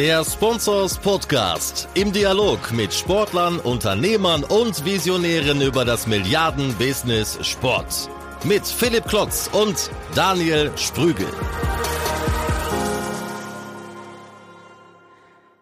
Der 0.00 0.24
Sponsors 0.24 0.96
Podcast 0.96 1.86
im 1.92 2.10
Dialog 2.10 2.72
mit 2.72 2.90
Sportlern, 2.90 3.58
Unternehmern 3.60 4.44
und 4.44 4.82
Visionären 4.86 5.60
über 5.60 5.84
das 5.84 6.06
Milliarden-Business 6.06 7.38
Sport. 7.46 8.08
Mit 8.42 8.66
Philipp 8.66 9.04
Klotz 9.04 9.50
und 9.52 9.90
Daniel 10.14 10.70
Sprügel. 10.78 11.26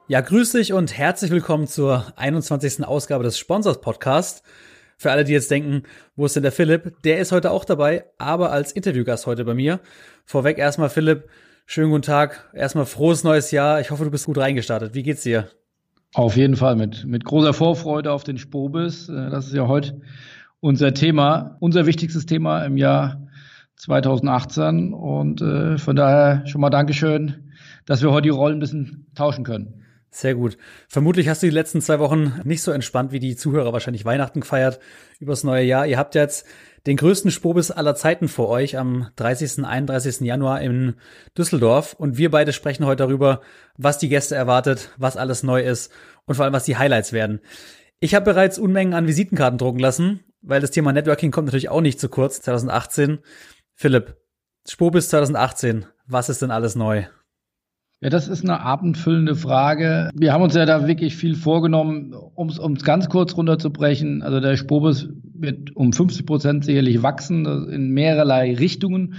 Ja, 0.06 0.20
grüß 0.20 0.52
dich 0.52 0.72
und 0.72 0.96
herzlich 0.96 1.32
willkommen 1.32 1.66
zur 1.66 2.06
21. 2.14 2.84
Ausgabe 2.84 3.24
des 3.24 3.36
Sponsors 3.40 3.80
Podcast. 3.80 4.44
Für 4.98 5.10
alle, 5.10 5.24
die 5.24 5.32
jetzt 5.32 5.50
denken, 5.50 5.82
wo 6.14 6.26
ist 6.26 6.36
denn 6.36 6.44
der 6.44 6.52
Philipp? 6.52 7.02
Der 7.02 7.18
ist 7.18 7.32
heute 7.32 7.50
auch 7.50 7.64
dabei, 7.64 8.04
aber 8.18 8.52
als 8.52 8.70
Interviewgast 8.70 9.26
heute 9.26 9.44
bei 9.44 9.54
mir. 9.54 9.80
Vorweg 10.24 10.58
erstmal 10.58 10.90
Philipp, 10.90 11.28
Schönen 11.70 11.90
guten 11.90 12.00
Tag. 12.00 12.48
Erstmal 12.54 12.86
frohes 12.86 13.24
neues 13.24 13.50
Jahr. 13.50 13.78
Ich 13.78 13.90
hoffe, 13.90 14.02
du 14.02 14.10
bist 14.10 14.24
gut 14.24 14.38
reingestartet. 14.38 14.94
Wie 14.94 15.02
geht's 15.02 15.20
dir? 15.20 15.50
Auf 16.14 16.34
jeden 16.34 16.56
Fall 16.56 16.76
mit, 16.76 17.04
mit 17.04 17.26
großer 17.26 17.52
Vorfreude 17.52 18.10
auf 18.10 18.24
den 18.24 18.38
Spobis. 18.38 19.10
Äh, 19.10 19.28
das 19.28 19.48
ist 19.48 19.52
ja 19.52 19.68
heute 19.68 20.00
unser 20.60 20.94
Thema, 20.94 21.58
unser 21.60 21.84
wichtigstes 21.84 22.24
Thema 22.24 22.64
im 22.64 22.78
Jahr 22.78 23.28
2018. 23.76 24.94
Und 24.94 25.42
äh, 25.42 25.76
von 25.76 25.94
daher 25.94 26.46
schon 26.46 26.62
mal 26.62 26.70
Dankeschön, 26.70 27.50
dass 27.84 28.00
wir 28.00 28.12
heute 28.12 28.22
die 28.22 28.28
Rollen 28.30 28.56
ein 28.56 28.60
bisschen 28.60 29.06
tauschen 29.14 29.44
können. 29.44 29.84
Sehr 30.18 30.34
gut. 30.34 30.58
Vermutlich 30.88 31.28
hast 31.28 31.44
du 31.44 31.46
die 31.46 31.54
letzten 31.54 31.80
zwei 31.80 32.00
Wochen 32.00 32.40
nicht 32.42 32.62
so 32.62 32.72
entspannt 32.72 33.12
wie 33.12 33.20
die 33.20 33.36
Zuhörer 33.36 33.72
wahrscheinlich 33.72 34.04
Weihnachten 34.04 34.40
gefeiert 34.40 34.80
übers 35.20 35.44
neue 35.44 35.62
Jahr. 35.62 35.86
Ihr 35.86 35.96
habt 35.96 36.16
jetzt 36.16 36.44
den 36.88 36.96
größten 36.96 37.30
Spobis 37.30 37.70
aller 37.70 37.94
Zeiten 37.94 38.26
vor 38.26 38.48
euch 38.48 38.76
am 38.76 39.10
30. 39.14 39.64
31. 39.64 40.22
Januar 40.22 40.60
in 40.60 40.96
Düsseldorf 41.36 41.92
und 41.92 42.18
wir 42.18 42.32
beide 42.32 42.52
sprechen 42.52 42.84
heute 42.84 43.04
darüber, 43.04 43.42
was 43.76 43.98
die 43.98 44.08
Gäste 44.08 44.34
erwartet, 44.34 44.90
was 44.96 45.16
alles 45.16 45.44
neu 45.44 45.62
ist 45.62 45.92
und 46.24 46.34
vor 46.34 46.44
allem 46.44 46.54
was 46.54 46.64
die 46.64 46.76
Highlights 46.76 47.12
werden. 47.12 47.38
Ich 48.00 48.16
habe 48.16 48.24
bereits 48.24 48.58
Unmengen 48.58 48.94
an 48.94 49.06
Visitenkarten 49.06 49.58
drucken 49.58 49.78
lassen, 49.78 50.24
weil 50.42 50.60
das 50.60 50.72
Thema 50.72 50.92
Networking 50.92 51.30
kommt 51.30 51.46
natürlich 51.46 51.68
auch 51.68 51.80
nicht 51.80 52.00
zu 52.00 52.08
kurz 52.08 52.42
2018. 52.42 53.20
Philipp, 53.76 54.16
Spobis 54.68 55.10
2018, 55.10 55.86
was 56.08 56.28
ist 56.28 56.42
denn 56.42 56.50
alles 56.50 56.74
neu? 56.74 57.04
Ja, 58.00 58.10
das 58.10 58.28
ist 58.28 58.44
eine 58.44 58.60
abendfüllende 58.60 59.34
Frage. 59.34 60.10
Wir 60.14 60.32
haben 60.32 60.42
uns 60.42 60.54
ja 60.54 60.64
da 60.66 60.86
wirklich 60.86 61.16
viel 61.16 61.34
vorgenommen, 61.34 62.14
um 62.14 62.48
es 62.48 62.84
ganz 62.84 63.08
kurz 63.08 63.36
runterzubrechen. 63.36 64.22
Also 64.22 64.38
der 64.38 64.56
Spobus 64.56 65.08
wird 65.34 65.74
um 65.74 65.92
50 65.92 66.24
Prozent 66.24 66.64
sicherlich 66.64 67.02
wachsen, 67.02 67.44
in 67.70 67.90
mehrerlei 67.90 68.54
Richtungen 68.54 69.14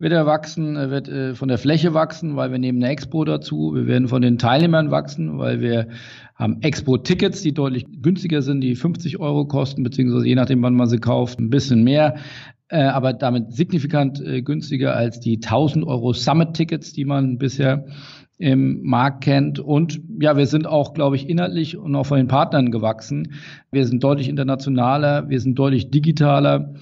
wird 0.00 0.12
er 0.14 0.24
wachsen, 0.24 0.76
er 0.76 0.90
wird 0.90 1.08
äh, 1.08 1.34
von 1.34 1.48
der 1.48 1.58
Fläche 1.58 1.92
wachsen, 1.92 2.34
weil 2.34 2.50
wir 2.50 2.58
nehmen 2.58 2.82
eine 2.82 2.90
Expo 2.90 3.24
dazu. 3.24 3.72
Wir 3.74 3.86
werden 3.86 4.08
von 4.08 4.22
den 4.22 4.38
Teilnehmern 4.38 4.90
wachsen, 4.90 5.38
weil 5.38 5.60
wir 5.60 5.88
haben 6.34 6.62
Expo-Tickets, 6.62 7.42
die 7.42 7.52
deutlich 7.52 7.84
günstiger 8.00 8.40
sind, 8.40 8.62
die 8.62 8.76
50 8.76 9.20
Euro 9.20 9.44
kosten, 9.44 9.82
beziehungsweise 9.82 10.26
je 10.26 10.36
nachdem, 10.36 10.62
wann 10.62 10.74
man 10.74 10.88
sie 10.88 10.98
kauft, 10.98 11.38
ein 11.38 11.50
bisschen 11.50 11.84
mehr. 11.84 12.16
Äh, 12.68 12.84
aber 12.84 13.12
damit 13.12 13.52
signifikant 13.52 14.24
äh, 14.24 14.40
günstiger 14.40 14.96
als 14.96 15.20
die 15.20 15.36
1000 15.36 15.84
Euro 15.84 16.14
Summit-Tickets, 16.14 16.94
die 16.94 17.04
man 17.04 17.36
bisher 17.36 17.84
im 18.40 18.82
Markt 18.82 19.22
kennt. 19.22 19.58
Und 19.58 20.00
ja, 20.18 20.36
wir 20.36 20.46
sind 20.46 20.66
auch, 20.66 20.94
glaube 20.94 21.16
ich, 21.16 21.28
inhaltlich 21.28 21.76
und 21.76 21.94
auch 21.94 22.06
von 22.06 22.16
den 22.16 22.26
Partnern 22.26 22.70
gewachsen. 22.70 23.34
Wir 23.70 23.86
sind 23.86 24.02
deutlich 24.02 24.28
internationaler, 24.28 25.28
wir 25.28 25.40
sind 25.40 25.58
deutlich 25.58 25.90
digitaler. 25.90 26.74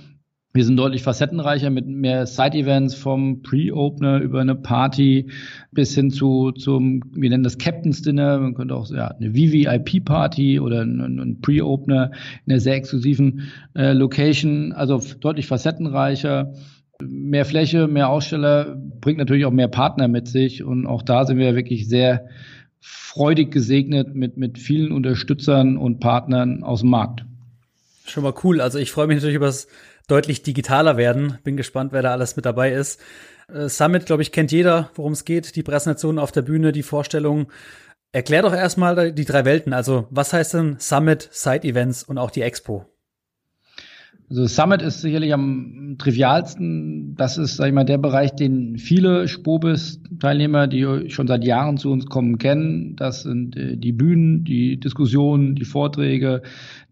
Wir 0.55 0.65
sind 0.65 0.77
deutlich 0.77 1.03
facettenreicher 1.03 1.71
mit 1.71 1.87
mehr 1.87 2.27
Side-Events 2.27 2.95
vom 2.95 3.43
Pre-Opener 3.43 4.21
über 4.21 4.41
eine 4.41 4.55
Party 4.55 5.31
bis 5.73 5.95
hin 5.95 6.11
zu 6.11 6.53
zum, 6.53 7.03
wir 7.13 7.29
nennen 7.29 7.45
das 7.45 7.59
Captain's 7.59 8.03
Dinner, 8.03 8.39
man 8.39 8.55
könnte 8.55 8.75
auch 8.75 8.91
ja, 8.91 9.09
eine 9.09 9.33
VVIP-Party 9.33 10.59
oder 10.59 10.83
ein, 10.83 11.01
ein 11.01 11.41
Pre-Opener 11.43 12.13
in 12.47 12.53
einer 12.53 12.61
sehr 12.61 12.77
exklusiven 12.77 13.43
äh, 13.75 13.93
Location, 13.93 14.73
also 14.73 15.01
deutlich 15.21 15.47
facettenreicher. 15.47 16.55
Mehr 17.01 17.45
Fläche, 17.45 17.87
mehr 17.87 18.09
Aussteller 18.09 18.77
bringt 19.01 19.19
natürlich 19.19 19.45
auch 19.45 19.53
mehr 19.53 19.69
Partner 19.69 20.09
mit 20.09 20.29
sich 20.29 20.65
und 20.65 20.87
auch 20.87 21.03
da 21.03 21.27
sind 21.27 21.39
wir 21.39 21.55
wirklich 21.55 21.89
sehr 21.89 22.29
freudig 22.81 23.51
gesegnet 23.51 24.15
mit, 24.15 24.37
mit 24.37 24.59
vielen 24.59 24.93
Unterstützern 24.93 25.77
und 25.77 26.01
Partnern 26.01 26.63
aus 26.63 26.81
dem 26.81 26.91
Markt. 26.91 27.25
Schon 28.07 28.25
mal 28.25 28.35
cool. 28.43 28.61
Also 28.61 28.79
ich 28.79 28.91
freue 28.91 29.07
mich 29.07 29.17
natürlich 29.17 29.37
über 29.37 29.47
das 29.47 29.69
deutlich 30.07 30.43
digitaler 30.43 30.97
werden. 30.97 31.39
Bin 31.45 31.57
gespannt, 31.57 31.93
wer 31.93 32.03
da 32.03 32.13
alles 32.13 32.37
mit 32.37 32.47
dabei 32.47 32.73
ist. 32.73 33.01
Äh, 33.53 33.69
Summit, 33.69 34.07
glaube 34.07 34.23
ich, 34.23 34.33
kennt 34.33 34.53
jeder, 34.53 34.91
worum 34.95 35.13
es 35.13 35.25
geht. 35.25 35.57
Die 35.57 35.63
Präsentation 35.63 36.19
auf 36.19 36.33
der 36.33 36.43
Bühne, 36.43 36.73
die 36.73 36.83
Vorstellung. 36.83 37.51
Erklär 38.13 38.43
doch 38.43 38.55
erstmal 38.55 39.13
die 39.13 39.25
drei 39.25 39.45
Welten. 39.45 39.73
Also 39.73 40.07
was 40.11 40.33
heißt 40.33 40.55
denn 40.55 40.77
Summit, 40.79 41.29
Side-Events 41.31 42.05
und 42.05 42.19
auch 42.19 42.31
die 42.31 42.43
Expo? 42.43 42.87
Also 44.31 44.47
Summit 44.47 44.83
ist 44.83 45.01
sicherlich 45.01 45.33
am 45.33 45.97
trivialsten. 45.99 47.15
Das 47.17 47.39
ist, 47.39 47.57
sag 47.57 47.69
ich 47.69 47.73
mal, 47.73 47.85
der 47.85 47.97
Bereich, 47.97 48.33
den 48.33 48.77
viele 48.77 49.27
Spobis-Teilnehmer, 49.27 50.67
die 50.67 51.09
schon 51.09 51.27
seit 51.27 51.45
Jahren 51.45 51.79
zu 51.79 51.91
uns 51.91 52.07
kommen, 52.07 52.37
kennen. 52.37 52.95
Das 52.97 53.23
sind 53.23 53.57
äh, 53.57 53.77
die 53.77 53.93
Bühnen, 53.93 54.45
die 54.45 54.79
Diskussionen, 54.79 55.55
die 55.55 55.65
Vorträge, 55.65 56.43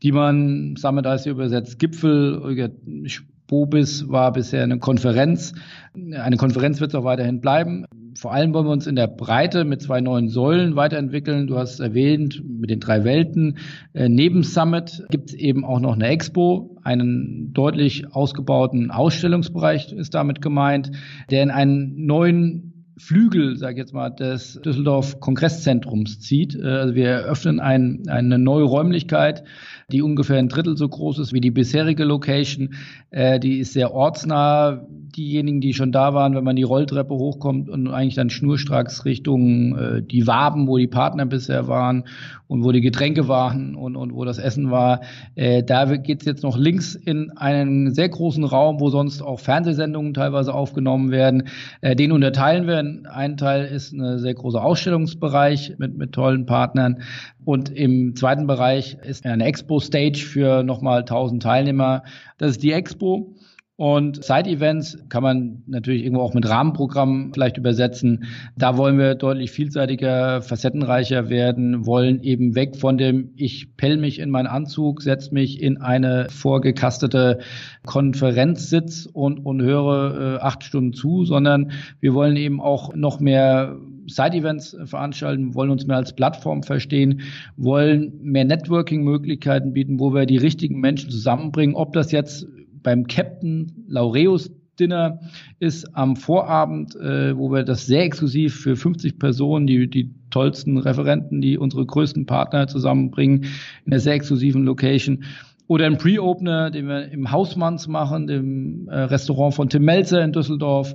die 0.02 0.12
man, 0.12 0.76
Summit 0.76 1.06
heißt 1.06 1.26
ja 1.26 1.32
übersetzt 1.32 1.78
Gipfel, 1.78 2.70
Spobis 3.04 4.08
war 4.08 4.32
bisher 4.32 4.62
eine 4.62 4.78
Konferenz. 4.78 5.53
Eine 5.94 6.36
Konferenz 6.36 6.80
wird 6.80 6.92
es 6.92 6.94
auch 6.94 7.04
weiterhin 7.04 7.41
bleiben 7.41 7.84
vor 8.16 8.32
allem 8.32 8.54
wollen 8.54 8.66
wir 8.66 8.72
uns 8.72 8.87
in 8.87 8.97
der 8.97 9.06
Breite 9.06 9.65
mit 9.65 9.82
zwei 9.82 10.00
neuen 10.00 10.28
Säulen 10.28 10.77
weiterentwickeln. 10.77 11.47
Du 11.47 11.56
hast 11.56 11.81
erwähnt, 11.81 12.43
mit 12.44 12.71
den 12.71 12.81
drei 12.81 13.04
Welten. 13.04 13.59
Äh, 13.93 14.09
neben 14.09 14.43
Summit 14.43 15.04
gibt 15.10 15.31
es 15.31 15.34
eben 15.34 15.65
auch 15.65 15.81
noch 15.81 15.94
eine 15.94 16.09
Expo, 16.09 16.78
einen 16.82 17.53
deutlich 17.53 18.12
ausgebauten 18.15 18.91
Ausstellungsbereich 18.91 19.93
ist 19.93 20.15
damit 20.15 20.41
gemeint, 20.41 20.91
der 21.31 21.43
in 21.43 21.50
einen 21.50 22.06
neuen 22.06 22.75
Flügel, 22.98 23.56
sage 23.56 23.74
ich 23.74 23.78
jetzt 23.78 23.92
mal, 23.92 24.08
des 24.08 24.58
Düsseldorf 24.64 25.20
Kongresszentrums 25.20 26.18
zieht. 26.18 26.54
Äh, 26.54 26.66
also 26.66 26.94
wir 26.94 27.08
eröffnen 27.08 27.60
ein, 27.60 28.04
eine 28.08 28.38
neue 28.38 28.64
Räumlichkeit, 28.64 29.44
die 29.92 30.00
ungefähr 30.00 30.38
ein 30.38 30.48
Drittel 30.48 30.78
so 30.78 30.88
groß 30.88 31.18
ist 31.18 31.34
wie 31.34 31.42
die 31.42 31.50
bisherige 31.50 32.04
Location. 32.04 32.74
Äh, 33.10 33.38
die 33.38 33.58
ist 33.58 33.74
sehr 33.74 33.92
ortsnah. 33.92 34.86
Diejenigen, 35.14 35.60
die 35.60 35.74
schon 35.74 35.92
da 35.92 36.14
waren, 36.14 36.34
wenn 36.34 36.44
man 36.44 36.56
die 36.56 36.62
Rolltreppe 36.62 37.14
hochkommt 37.14 37.68
und 37.68 37.88
eigentlich 37.88 38.14
dann 38.14 38.30
schnurstracks 38.30 39.04
Richtung 39.04 39.76
äh, 39.76 40.02
die 40.02 40.26
Waben, 40.26 40.66
wo 40.66 40.78
die 40.78 40.86
Partner 40.86 41.26
bisher 41.26 41.68
waren 41.68 42.04
und 42.48 42.64
wo 42.64 42.72
die 42.72 42.80
Getränke 42.80 43.28
waren 43.28 43.74
und, 43.74 43.96
und 43.96 44.14
wo 44.14 44.24
das 44.24 44.38
Essen 44.38 44.70
war, 44.70 45.00
da 45.34 45.96
geht's 45.96 46.24
jetzt 46.26 46.44
noch 46.44 46.56
links 46.56 46.94
in 46.94 47.32
einen 47.32 47.92
sehr 47.92 48.08
großen 48.08 48.44
Raum, 48.44 48.78
wo 48.78 48.88
sonst 48.88 49.20
auch 49.20 49.40
Fernsehsendungen 49.40 50.14
teilweise 50.14 50.54
aufgenommen 50.54 51.10
werden. 51.10 51.48
Den 51.82 52.12
unterteilen 52.12 52.68
wir. 52.68 52.85
Ein 53.10 53.36
Teil 53.36 53.64
ist 53.66 53.92
ein 53.92 54.19
sehr 54.19 54.34
großer 54.34 54.62
Ausstellungsbereich 54.62 55.74
mit, 55.78 55.97
mit 55.97 56.12
tollen 56.12 56.47
Partnern. 56.47 57.02
Und 57.44 57.70
im 57.70 58.16
zweiten 58.16 58.47
Bereich 58.47 58.97
ist 59.02 59.24
eine 59.26 59.44
Expo-Stage 59.44 60.24
für 60.24 60.62
nochmal 60.62 61.00
1000 61.00 61.42
Teilnehmer. 61.42 62.02
Das 62.38 62.52
ist 62.52 62.62
die 62.62 62.72
Expo. 62.72 63.34
Und 63.78 64.25
Side-Events 64.25 65.04
kann 65.10 65.22
man 65.22 65.62
natürlich 65.66 66.03
irgendwo 66.03 66.22
auch 66.22 66.32
mit 66.32 66.48
Rahmenprogrammen 66.48 67.34
vielleicht 67.34 67.59
übersetzen. 67.59 68.25
Da 68.56 68.78
wollen 68.78 68.97
wir 68.97 69.14
deutlich 69.16 69.50
vielseitiger, 69.50 70.41
facettenreicher 70.41 71.28
werden, 71.28 71.84
wollen 71.84 72.22
eben 72.22 72.54
weg 72.54 72.76
von 72.76 72.97
dem, 72.97 73.32
ich 73.36 73.76
pell 73.76 73.98
mich 73.98 74.19
in 74.19 74.31
meinen 74.31 74.47
Anzug, 74.47 75.03
setz 75.03 75.31
mich 75.31 75.60
in 75.60 75.76
eine 75.76 76.28
vorgekastete 76.31 77.41
Konferenzsitz 77.84 79.06
und, 79.12 79.44
und 79.44 79.60
höre 79.60 80.36
äh, 80.36 80.41
acht 80.41 80.65
Stunden 80.65 80.94
zu, 80.94 81.26
sondern 81.26 81.70
wir 82.00 82.15
wollen 82.15 82.36
eben 82.36 82.62
auch 82.62 82.94
noch 82.94 83.20
mehr 83.20 83.76
Side-Events 84.06 84.78
veranstalten, 84.84 85.54
wollen 85.54 85.70
uns 85.70 85.86
mehr 85.86 85.97
als 85.98 86.15
Plattform 86.15 86.62
verstehen, 86.62 87.21
wollen 87.59 88.12
mehr 88.22 88.47
Networking-Möglichkeiten 88.47 89.74
bieten, 89.74 90.00
wo 90.00 90.15
wir 90.15 90.24
die 90.24 90.39
richtigen 90.39 90.80
Menschen 90.80 91.10
zusammenbringen. 91.10 91.74
Ob 91.74 91.92
das 91.92 92.10
jetzt 92.10 92.47
beim 92.86 93.09
Captain 93.09 93.84
Laureus 93.88 94.53
Dinner 94.78 95.18
ist 95.59 95.97
am 95.97 96.15
Vorabend, 96.15 96.94
äh, 96.94 97.36
wo 97.36 97.50
wir 97.50 97.65
das 97.65 97.86
sehr 97.86 98.04
exklusiv 98.04 98.60
für 98.60 98.77
50 98.77 99.18
Personen, 99.18 99.66
die, 99.66 99.91
die 99.91 100.15
tollsten 100.30 100.78
Referenten, 100.78 101.41
die 101.41 101.59
unsere 101.59 101.84
größten 101.84 102.27
Partner 102.27 102.68
zusammenbringen, 102.68 103.42
in 103.84 103.92
einer 103.92 103.98
sehr 103.98 104.15
exklusiven 104.15 104.62
Location. 104.62 105.24
Oder 105.66 105.86
ein 105.86 105.98
Pre-Opener, 105.98 106.71
den 106.71 106.86
wir 106.86 107.10
im 107.10 107.33
Hausmanns 107.33 107.88
machen, 107.88 108.28
dem 108.28 108.88
äh, 108.88 108.97
Restaurant 108.97 109.54
von 109.54 109.68
Tim 109.68 109.84
Melzer 109.84 110.22
in 110.22 110.30
Düsseldorf, 110.30 110.94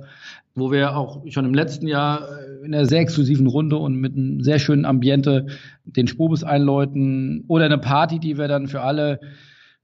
wo 0.54 0.72
wir 0.72 0.96
auch 0.96 1.22
schon 1.28 1.44
im 1.44 1.52
letzten 1.52 1.88
Jahr 1.88 2.22
äh, 2.22 2.64
in 2.64 2.74
einer 2.74 2.86
sehr 2.86 3.00
exklusiven 3.00 3.48
Runde 3.48 3.76
und 3.76 3.96
mit 3.96 4.16
einem 4.16 4.40
sehr 4.40 4.58
schönen 4.58 4.86
Ambiente 4.86 5.48
den 5.84 6.06
Spobus 6.06 6.42
einläuten. 6.42 7.44
Oder 7.48 7.66
eine 7.66 7.76
Party, 7.76 8.18
die 8.18 8.38
wir 8.38 8.48
dann 8.48 8.66
für 8.66 8.80
alle 8.80 9.20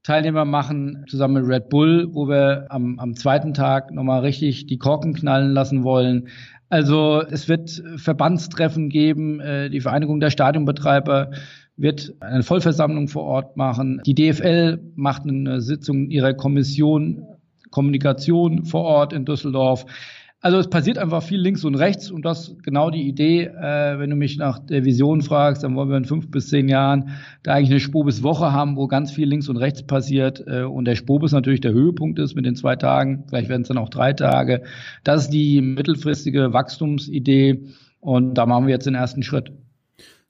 Teilnehmer 0.03 0.45
machen, 0.45 1.05
zusammen 1.07 1.41
mit 1.41 1.51
Red 1.51 1.69
Bull, 1.69 2.07
wo 2.11 2.27
wir 2.27 2.67
am, 2.69 2.99
am 2.99 3.15
zweiten 3.15 3.53
Tag 3.53 3.91
nochmal 3.91 4.21
richtig 4.21 4.65
die 4.65 4.77
Korken 4.77 5.13
knallen 5.13 5.51
lassen 5.51 5.83
wollen. 5.83 6.29
Also 6.69 7.21
es 7.29 7.49
wird 7.49 7.83
Verbandstreffen 7.97 8.89
geben, 8.89 9.39
äh, 9.39 9.69
die 9.69 9.81
Vereinigung 9.81 10.19
der 10.19 10.29
Stadionbetreiber 10.29 11.31
wird 11.75 12.13
eine 12.19 12.43
Vollversammlung 12.43 13.07
vor 13.07 13.23
Ort 13.23 13.57
machen. 13.57 14.01
Die 14.05 14.13
DFL 14.13 14.79
macht 14.95 15.23
eine 15.23 15.61
Sitzung 15.61 16.09
ihrer 16.09 16.33
Kommission 16.33 17.25
Kommunikation 17.71 18.65
vor 18.65 18.83
Ort 18.83 19.13
in 19.13 19.25
Düsseldorf. 19.25 19.85
Also 20.41 20.57
es 20.57 20.69
passiert 20.69 20.97
einfach 20.97 21.21
viel 21.21 21.41
links 21.41 21.65
und 21.65 21.75
rechts 21.75 22.09
und 22.09 22.23
das 22.23 22.55
genau 22.63 22.89
die 22.89 23.07
Idee. 23.07 23.43
Äh, 23.43 23.99
wenn 23.99 24.09
du 24.09 24.15
mich 24.15 24.37
nach 24.37 24.59
der 24.59 24.85
Vision 24.85 25.21
fragst, 25.21 25.63
dann 25.63 25.75
wollen 25.75 25.89
wir 25.89 25.97
in 25.97 26.05
fünf 26.05 26.31
bis 26.31 26.47
zehn 26.47 26.69
Jahren 26.69 27.09
da 27.43 27.55
eigentlich 27.55 27.71
eine 27.71 27.81
Spobis-Woche 27.81 28.53
haben, 28.53 28.77
wo 28.77 28.87
ganz 28.87 29.11
viel 29.11 29.27
links 29.27 29.49
und 29.49 29.57
rechts 29.57 29.83
passiert 29.83 30.41
äh, 30.47 30.63
und 30.63 30.85
der 30.85 30.95
Spobis 30.95 31.33
natürlich 31.33 31.59
der 31.59 31.73
Höhepunkt 31.73 32.19
ist 32.19 32.35
mit 32.35 32.45
den 32.45 32.55
zwei 32.55 32.77
Tagen. 32.77 33.25
Vielleicht 33.27 33.49
werden 33.49 33.63
es 33.63 33.67
dann 33.67 33.77
auch 33.77 33.89
drei 33.89 34.13
Tage. 34.13 34.63
Das 35.03 35.23
ist 35.23 35.31
die 35.31 35.59
mittelfristige 35.61 36.53
Wachstumsidee 36.53 37.65
und 37.99 38.35
da 38.35 38.45
machen 38.45 38.65
wir 38.65 38.73
jetzt 38.73 38.85
den 38.85 38.95
ersten 38.95 39.23
Schritt. 39.23 39.51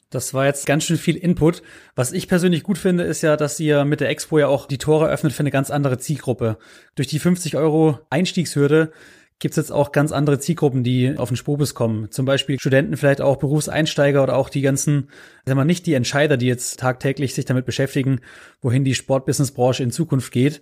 Das 0.10 0.34
war 0.34 0.48
jetzt 0.48 0.66
ganz 0.66 0.86
schön 0.86 0.98
viel 0.98 1.16
Input. 1.16 1.62
Was 1.94 2.14
ich 2.14 2.28
persönlich 2.28 2.64
gut 2.64 2.80
finde, 2.80 3.04
ist 3.04 3.22
ja, 3.22 3.38
dass 3.38 3.60
ihr 3.60 3.86
mit 3.86 4.00
der 4.00 4.10
Expo 4.10 4.40
ja 4.40 4.48
auch 4.48 4.66
die 4.66 4.80
Tore 4.80 5.08
öffnet 5.08 5.34
für 5.34 5.42
eine 5.42 5.52
ganz 5.52 5.70
andere 5.70 6.00
Zielgruppe. 6.00 6.58
Durch 6.96 7.08
die 7.08 7.20
50 7.20 7.56
Euro 7.56 8.00
Einstiegshürde 8.10 8.92
gibt 9.40 9.54
es 9.54 9.56
jetzt 9.58 9.72
auch 9.72 9.92
ganz 9.92 10.12
andere 10.12 10.40
Zielgruppen, 10.40 10.84
die 10.84 11.18
auf 11.18 11.30
den 11.30 11.38
Spobis 11.38 11.74
kommen. 11.74 12.12
Zum 12.12 12.26
Beispiel 12.26 12.60
Studenten, 12.60 12.98
vielleicht 12.98 13.22
auch 13.22 13.38
Berufseinsteiger 13.38 14.22
oder 14.22 14.36
auch 14.36 14.50
die 14.50 14.62
ganzen, 14.62 15.08
sagen 15.46 15.58
wir 15.60 15.66
nicht 15.66 15.86
die 15.86 15.94
Entscheider, 15.94 16.38
die 16.38 16.48
jetzt 16.48 16.80
tagtäglich 16.80 17.34
sich 17.34 17.46
damit 17.46 17.66
beschäftigen, 17.66 18.20
wohin 18.62 18.84
die 18.84 18.96
Sportbusinessbranche 18.96 19.84
in 19.84 19.92
Zukunft 19.92 20.32
geht. 20.32 20.62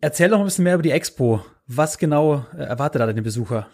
Erzähl 0.00 0.30
doch 0.30 0.38
ein 0.38 0.44
bisschen 0.44 0.64
mehr 0.64 0.74
über 0.74 0.82
die 0.82 0.90
Expo. 0.90 1.44
Was 1.66 1.98
genau 1.98 2.44
äh, 2.56 2.62
erwartet 2.62 3.00
da 3.00 3.12
den 3.12 3.24
Besucher? 3.24 3.68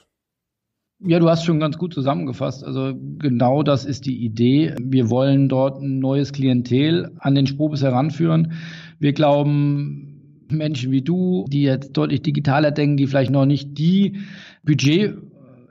Ja, 1.01 1.21
du 1.21 1.29
hast 1.29 1.45
schon 1.45 1.61
ganz 1.61 1.79
gut 1.79 1.95
zusammengefasst. 1.95 2.65
Also 2.65 2.93
genau 3.19 3.63
das 3.63 3.85
ist 3.85 4.05
die 4.05 4.25
Idee. 4.25 4.75
Wir 4.81 5.11
wollen 5.11 5.49
dort 5.49 5.81
ein 5.81 6.01
neues 6.01 6.33
Klientel 6.33 7.13
an 7.19 7.35
den 7.35 7.47
Spobis 7.47 7.83
heranführen. 7.83 8.55
Wir 8.99 9.13
glauben, 9.13 10.18
Menschen 10.53 10.91
wie 10.91 11.03
du, 11.03 11.45
die 11.49 11.63
jetzt 11.63 11.93
deutlich 11.97 12.23
digitaler 12.23 12.71
denken, 12.71 12.97
die 12.97 13.07
vielleicht 13.07 13.31
noch 13.31 13.47
nicht 13.47 13.79
die 13.79 14.19
Budget 14.65 15.17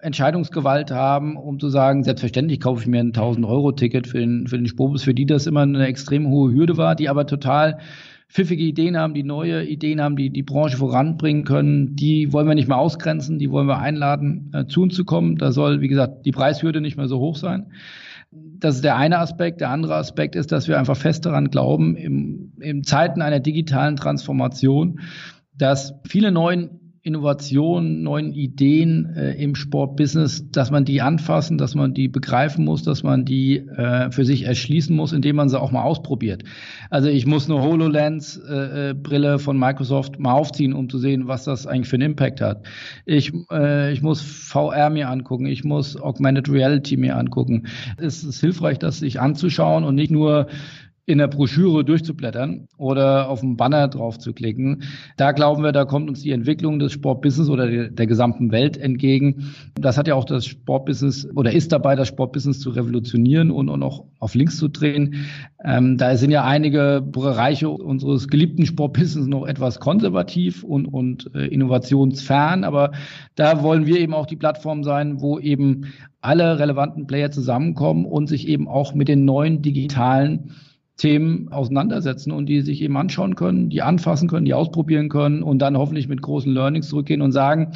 Entscheidungsgewalt 0.01 0.91
haben, 0.91 1.37
um 1.37 1.59
zu 1.59 1.69
sagen, 1.69 2.03
selbstverständlich 2.03 2.59
kaufe 2.59 2.81
ich 2.81 2.87
mir 2.87 2.99
ein 2.99 3.07
1000 3.07 3.45
Euro 3.45 3.71
Ticket 3.71 4.07
für 4.07 4.19
den, 4.19 4.47
für 4.47 4.57
den 4.57 4.67
Spobus, 4.67 5.03
für 5.03 5.13
die 5.13 5.25
das 5.25 5.47
immer 5.47 5.61
eine 5.61 5.85
extrem 5.87 6.27
hohe 6.27 6.53
Hürde 6.53 6.77
war, 6.77 6.95
die 6.95 7.09
aber 7.09 7.25
total 7.25 7.79
pfiffige 8.29 8.63
Ideen 8.63 8.97
haben, 8.97 9.13
die 9.13 9.23
neue 9.23 9.63
Ideen 9.63 10.01
haben, 10.01 10.15
die 10.15 10.29
die 10.29 10.43
Branche 10.43 10.77
voranbringen 10.77 11.45
können, 11.45 11.95
die 11.95 12.33
wollen 12.33 12.47
wir 12.47 12.55
nicht 12.55 12.67
mehr 12.67 12.77
ausgrenzen, 12.77 13.39
die 13.39 13.51
wollen 13.51 13.67
wir 13.67 13.79
einladen, 13.79 14.51
äh, 14.53 14.65
zu 14.65 14.81
uns 14.81 14.95
zu 14.95 15.05
kommen. 15.05 15.37
Da 15.37 15.51
soll, 15.51 15.81
wie 15.81 15.87
gesagt, 15.87 16.25
die 16.25 16.31
Preishürde 16.31 16.81
nicht 16.81 16.97
mehr 16.97 17.07
so 17.07 17.19
hoch 17.19 17.37
sein. 17.37 17.71
Das 18.31 18.75
ist 18.75 18.83
der 18.83 18.97
eine 18.97 19.19
Aspekt. 19.19 19.61
Der 19.61 19.69
andere 19.69 19.95
Aspekt 19.95 20.35
ist, 20.35 20.51
dass 20.51 20.67
wir 20.67 20.77
einfach 20.77 20.97
fest 20.97 21.25
daran 21.25 21.49
glauben, 21.49 21.95
im, 21.95 22.53
im 22.59 22.83
Zeiten 22.83 23.21
einer 23.21 23.39
digitalen 23.39 23.95
Transformation, 23.95 24.99
dass 25.53 25.93
viele 26.07 26.31
neuen 26.31 26.86
Innovationen, 27.07 28.03
neuen 28.03 28.33
Ideen 28.33 29.15
äh, 29.15 29.31
im 29.41 29.55
Sportbusiness, 29.55 30.51
dass 30.51 30.71
man 30.71 30.83
die 30.83 31.01
anfassen, 31.01 31.57
dass 31.57 31.73
man 31.73 31.93
die 31.93 32.09
begreifen 32.09 32.65
muss, 32.65 32.83
dass 32.83 33.01
man 33.01 33.23
die 33.23 33.59
äh, 33.59 34.11
für 34.11 34.25
sich 34.25 34.43
erschließen 34.43 34.93
muss, 34.93 35.13
indem 35.13 35.37
man 35.37 35.47
sie 35.47 35.59
auch 35.59 35.71
mal 35.71 35.83
ausprobiert. 35.83 36.43
Also 36.89 37.07
ich 37.07 37.25
muss 37.25 37.49
eine 37.49 37.61
HoloLens-Brille 37.61 39.33
äh, 39.35 39.39
von 39.39 39.57
Microsoft 39.57 40.19
mal 40.19 40.33
aufziehen, 40.33 40.73
um 40.73 40.89
zu 40.89 40.97
sehen, 40.97 41.27
was 41.27 41.45
das 41.45 41.65
eigentlich 41.65 41.87
für 41.87 41.95
einen 41.95 42.11
Impact 42.11 42.41
hat. 42.41 42.67
Ich, 43.05 43.31
äh, 43.51 43.93
ich 43.93 44.01
muss 44.01 44.21
VR 44.21 44.89
mir 44.89 45.09
angucken, 45.09 45.45
ich 45.45 45.63
muss 45.63 45.95
Augmented 45.95 46.49
Reality 46.49 46.97
mir 46.97 47.15
angucken. 47.15 47.67
Es 47.95 48.25
ist 48.25 48.41
hilfreich, 48.41 48.79
das 48.79 48.99
sich 48.99 49.21
anzuschauen 49.21 49.85
und 49.85 49.95
nicht 49.95 50.11
nur 50.11 50.47
in 51.07 51.19
der 51.19 51.29
Broschüre 51.29 51.85
durchzublättern 51.85 52.67
oder 52.77 53.29
auf 53.29 53.41
einen 53.41 53.55
Banner 53.55 53.87
drauf 53.87 54.19
zu 54.19 54.33
klicken. 54.33 54.83
Da 55.15 55.31
glauben 55.31 55.63
wir, 55.63 55.71
da 55.71 55.85
kommt 55.85 56.09
uns 56.09 56.21
die 56.21 56.31
Entwicklung 56.31 56.79
des 56.79 56.91
Sportbusiness 56.91 57.49
oder 57.49 57.89
der, 57.89 58.07
gesamten 58.07 58.51
Welt 58.51 58.75
entgegen. 58.77 59.53
Das 59.75 59.97
hat 59.97 60.09
ja 60.09 60.15
auch 60.15 60.25
das 60.25 60.45
Sportbusiness 60.45 61.29
oder 61.33 61.53
ist 61.53 61.71
dabei, 61.71 61.95
das 61.95 62.09
Sportbusiness 62.09 62.59
zu 62.59 62.71
revolutionieren 62.71 63.51
und, 63.51 63.69
und 63.69 63.83
auch 63.83 64.03
auf 64.19 64.35
links 64.35 64.57
zu 64.57 64.67
drehen. 64.67 65.27
Ähm, 65.63 65.97
da 65.97 66.17
sind 66.17 66.31
ja 66.31 66.43
einige 66.43 67.01
Bereiche 67.01 67.69
unseres 67.69 68.27
geliebten 68.27 68.65
Sportbusiness 68.65 69.27
noch 69.27 69.47
etwas 69.47 69.79
konservativ 69.79 70.65
und, 70.65 70.87
und 70.87 71.33
äh, 71.33 71.47
innovationsfern, 71.47 72.65
aber 72.65 72.91
da 73.35 73.63
wollen 73.63 73.85
wir 73.85 73.97
eben 73.97 74.13
auch 74.13 74.25
die 74.25 74.35
Plattform 74.35 74.83
sein, 74.83 75.21
wo 75.21 75.39
eben 75.39 75.85
alle 76.19 76.59
relevanten 76.59 77.07
Player 77.07 77.31
zusammenkommen 77.31 78.05
und 78.05 78.27
sich 78.27 78.49
eben 78.49 78.67
auch 78.67 78.93
mit 78.93 79.07
den 79.07 79.23
neuen 79.23 79.61
digitalen 79.61 80.51
Themen 80.97 81.49
auseinandersetzen 81.49 82.31
und 82.31 82.47
die 82.47 82.61
sich 82.61 82.81
eben 82.81 82.97
anschauen 82.97 83.35
können, 83.35 83.69
die 83.69 83.83
anfassen 83.83 84.27
können, 84.27 84.45
die 84.45 84.55
ausprobieren 84.55 85.09
können 85.09 85.43
und 85.43 85.59
dann 85.59 85.77
hoffentlich 85.77 86.07
mit 86.07 86.23
großen 86.23 86.51
Learnings 86.51 86.89
zurückgehen 86.89 87.21
und 87.21 87.31
sagen, 87.31 87.73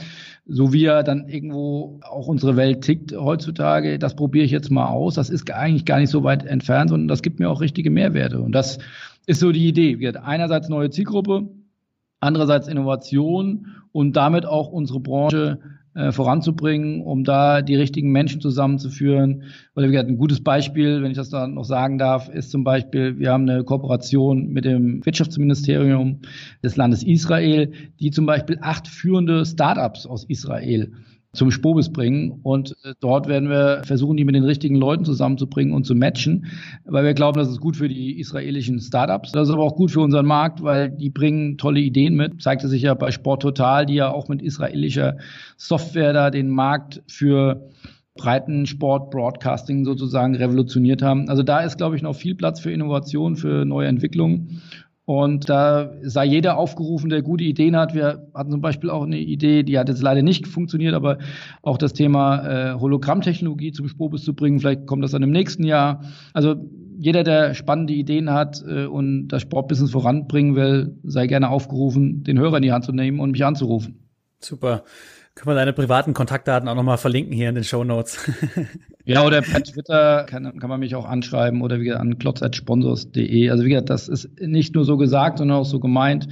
so 0.48 0.74
wie 0.74 0.82
ja 0.82 1.04
dann 1.04 1.30
irgendwo 1.30 2.00
auch 2.02 2.28
unsere 2.28 2.56
Welt 2.56 2.82
tickt 2.82 3.16
heutzutage, 3.16 4.00
das 4.00 4.16
probiere 4.16 4.46
ich 4.46 4.52
jetzt 4.52 4.72
mal 4.72 4.88
aus. 4.88 5.14
Das 5.14 5.30
ist 5.30 5.52
eigentlich 5.52 5.86
gar 5.86 6.00
nicht 6.00 6.10
so 6.10 6.24
weit 6.24 6.44
entfernt, 6.46 6.90
sondern 6.90 7.08
das 7.08 7.22
gibt 7.22 7.40
mir 7.40 7.50
auch 7.50 7.62
richtige 7.62 7.92
Mehrwerte. 7.92 8.42
Und 8.42 8.54
das 8.54 8.80
ist 9.28 9.40
so 9.40 9.52
die 9.52 9.68
Idee. 9.68 10.00
Einerseits 10.24 10.68
neue 10.68 10.90
Zielgruppe, 10.90 11.48
andererseits 12.20 12.68
Innovation 12.68 13.68
und 13.92 14.16
damit 14.16 14.48
auch 14.48 14.70
unsere 14.70 15.00
Branche 15.00 15.60
äh, 15.94 16.12
voranzubringen, 16.12 17.02
um 17.02 17.24
da 17.24 17.62
die 17.62 17.76
richtigen 17.76 18.12
Menschen 18.12 18.40
zusammenzuführen. 18.40 19.44
Oder 19.76 19.88
wie 19.88 19.92
gesagt, 19.92 20.10
ein 20.10 20.18
gutes 20.18 20.42
Beispiel, 20.42 21.04
wenn 21.04 21.12
ich 21.12 21.18
das 21.18 21.30
da 21.30 21.48
noch 21.48 21.66
sagen 21.66 21.98
darf, 21.98 22.30
ist 22.30 22.52
zum 22.52 22.64
Beispiel, 22.64 23.20
wir 23.20 23.32
haben 23.32 23.50
eine 23.50 23.64
Kooperation 23.64 24.48
mit 24.48 24.66
dem 24.66 25.06
Wirtschaftsministerium 25.06 26.20
des 26.64 26.78
Landes 26.78 27.04
Israel, 27.04 27.72
die 28.00 28.12
zum 28.12 28.26
Beispiel 28.26 28.58
acht 28.62 28.88
führende 28.88 29.46
Startups 29.46 30.06
aus 30.06 30.24
Israel 30.26 30.92
zum 31.34 31.50
Spobis 31.52 31.92
bringen. 31.92 32.40
Und 32.44 32.76
äh, 32.84 32.94
dort 33.00 33.28
werden 33.28 33.50
wir 33.50 33.84
versuchen, 33.86 34.18
die 34.18 34.26
mit 34.26 34.36
den 34.36 34.44
richtigen 34.44 34.76
Leuten 34.76 35.06
zusammenzubringen 35.06 35.74
und 35.74 35.86
zu 35.86 35.96
matchen, 35.96 36.48
weil 36.86 37.06
wir 37.06 37.14
glauben, 37.14 37.40
das 37.40 37.50
ist 37.50 37.62
gut 37.62 37.78
für 37.78 37.88
die 37.88 38.20
israelischen 38.20 38.80
Startups. 38.80 39.32
Das 39.32 39.48
ist 39.48 39.54
aber 39.54 39.64
auch 39.64 39.76
gut 39.76 39.92
für 39.92 40.02
unseren 40.02 40.26
Markt, 40.26 40.62
weil 40.62 40.90
die 40.90 41.10
bringen 41.10 41.58
tolle 41.58 41.80
Ideen 41.80 42.16
mit. 42.16 42.42
Zeigte 42.42 42.68
sich 42.68 42.82
ja 42.82 42.94
bei 42.94 43.12
Sport 43.12 43.42
Total, 43.42 43.86
die 43.86 43.96
ja 43.96 44.12
auch 44.12 44.28
mit 44.28 44.42
israelischer 44.42 45.18
Software 45.58 46.14
da 46.14 46.30
den 46.30 46.50
Markt 46.50 47.02
für 47.08 47.70
Breitensport, 48.16 49.10
Broadcasting 49.10 49.86
sozusagen 49.86 50.36
revolutioniert 50.36 51.02
haben. 51.02 51.30
Also 51.30 51.44
da 51.44 51.62
ist, 51.62 51.78
glaube 51.78 51.96
ich, 51.96 52.02
noch 52.02 52.16
viel 52.16 52.36
Platz 52.36 52.60
für 52.60 52.72
Innovation, 52.72 53.38
für 53.38 53.64
neue 53.64 53.88
Entwicklungen. 53.88 54.62
Und 55.12 55.50
da 55.50 55.92
sei 56.04 56.24
jeder 56.24 56.56
aufgerufen, 56.56 57.10
der 57.10 57.22
gute 57.22 57.44
Ideen 57.44 57.76
hat. 57.76 57.94
Wir 57.94 58.30
hatten 58.34 58.50
zum 58.50 58.62
Beispiel 58.62 58.90
auch 58.90 59.04
eine 59.04 59.20
Idee, 59.20 59.62
die 59.64 59.78
hat 59.78 59.90
jetzt 59.90 60.02
leider 60.02 60.22
nicht 60.22 60.48
funktioniert, 60.48 60.94
aber 60.94 61.18
auch 61.64 61.78
das 61.78 61.92
Thema 61.92 62.46
äh, 62.46 62.80
Hologrammtechnologie 62.80 63.74
zum 63.74 63.90
Spobus 63.90 64.24
zu 64.24 64.34
bringen. 64.34 64.62
Vielleicht 64.62 64.88
kommt 64.88 65.04
das 65.04 65.12
dann 65.12 65.22
im 65.22 65.32
nächsten 65.32 65.66
Jahr. 65.66 66.06
Also 66.32 66.56
jeder, 66.98 67.26
der 67.26 67.56
spannende 67.56 67.92
Ideen 67.92 68.32
hat 68.32 68.64
äh, 68.66 68.86
und 68.86 69.28
das 69.28 69.42
Sportbusiness 69.42 69.92
voranbringen 69.92 70.56
will, 70.56 70.98
sei 71.04 71.28
gerne 71.28 71.50
aufgerufen, 71.50 72.24
den 72.24 72.40
Hörer 72.40 72.56
in 72.56 72.64
die 72.64 72.72
Hand 72.72 72.86
zu 72.86 72.94
nehmen 72.94 73.20
und 73.20 73.32
mich 73.32 73.44
anzurufen. 73.44 74.08
Super. 74.40 74.86
Können 75.34 75.56
wir 75.56 75.60
deine 75.60 75.74
privaten 75.74 76.14
Kontaktdaten 76.14 76.68
auch 76.68 76.76
nochmal 76.76 76.98
verlinken 76.98 77.34
hier 77.34 77.50
in 77.50 77.56
den 77.56 77.64
Show 77.64 77.84
Notes. 77.84 78.30
ja, 79.06 79.26
oder 79.26 79.42
per 79.42 79.64
Twitter 79.64 80.26
kann, 80.26 80.60
kann 80.60 80.70
man 80.70 80.80
mich 80.82 80.94
auch 80.96 81.06
anschreiben 81.06 81.62
oder 81.62 81.80
wie 81.80 81.86
gesagt 81.86 82.02
an 82.02 82.18
klotz.sponsors.de. 82.18 83.50
Also 83.50 83.64
wie 83.64 83.70
gesagt, 83.70 83.90
das 83.90 84.10
ist 84.10 84.30
nicht 84.42 84.76
nur 84.76 84.84
so 84.84 84.98
gesagt, 84.98 85.38
sondern 85.38 85.58
auch 85.58 85.66
so 85.66 85.80
gemeint. 85.80 86.28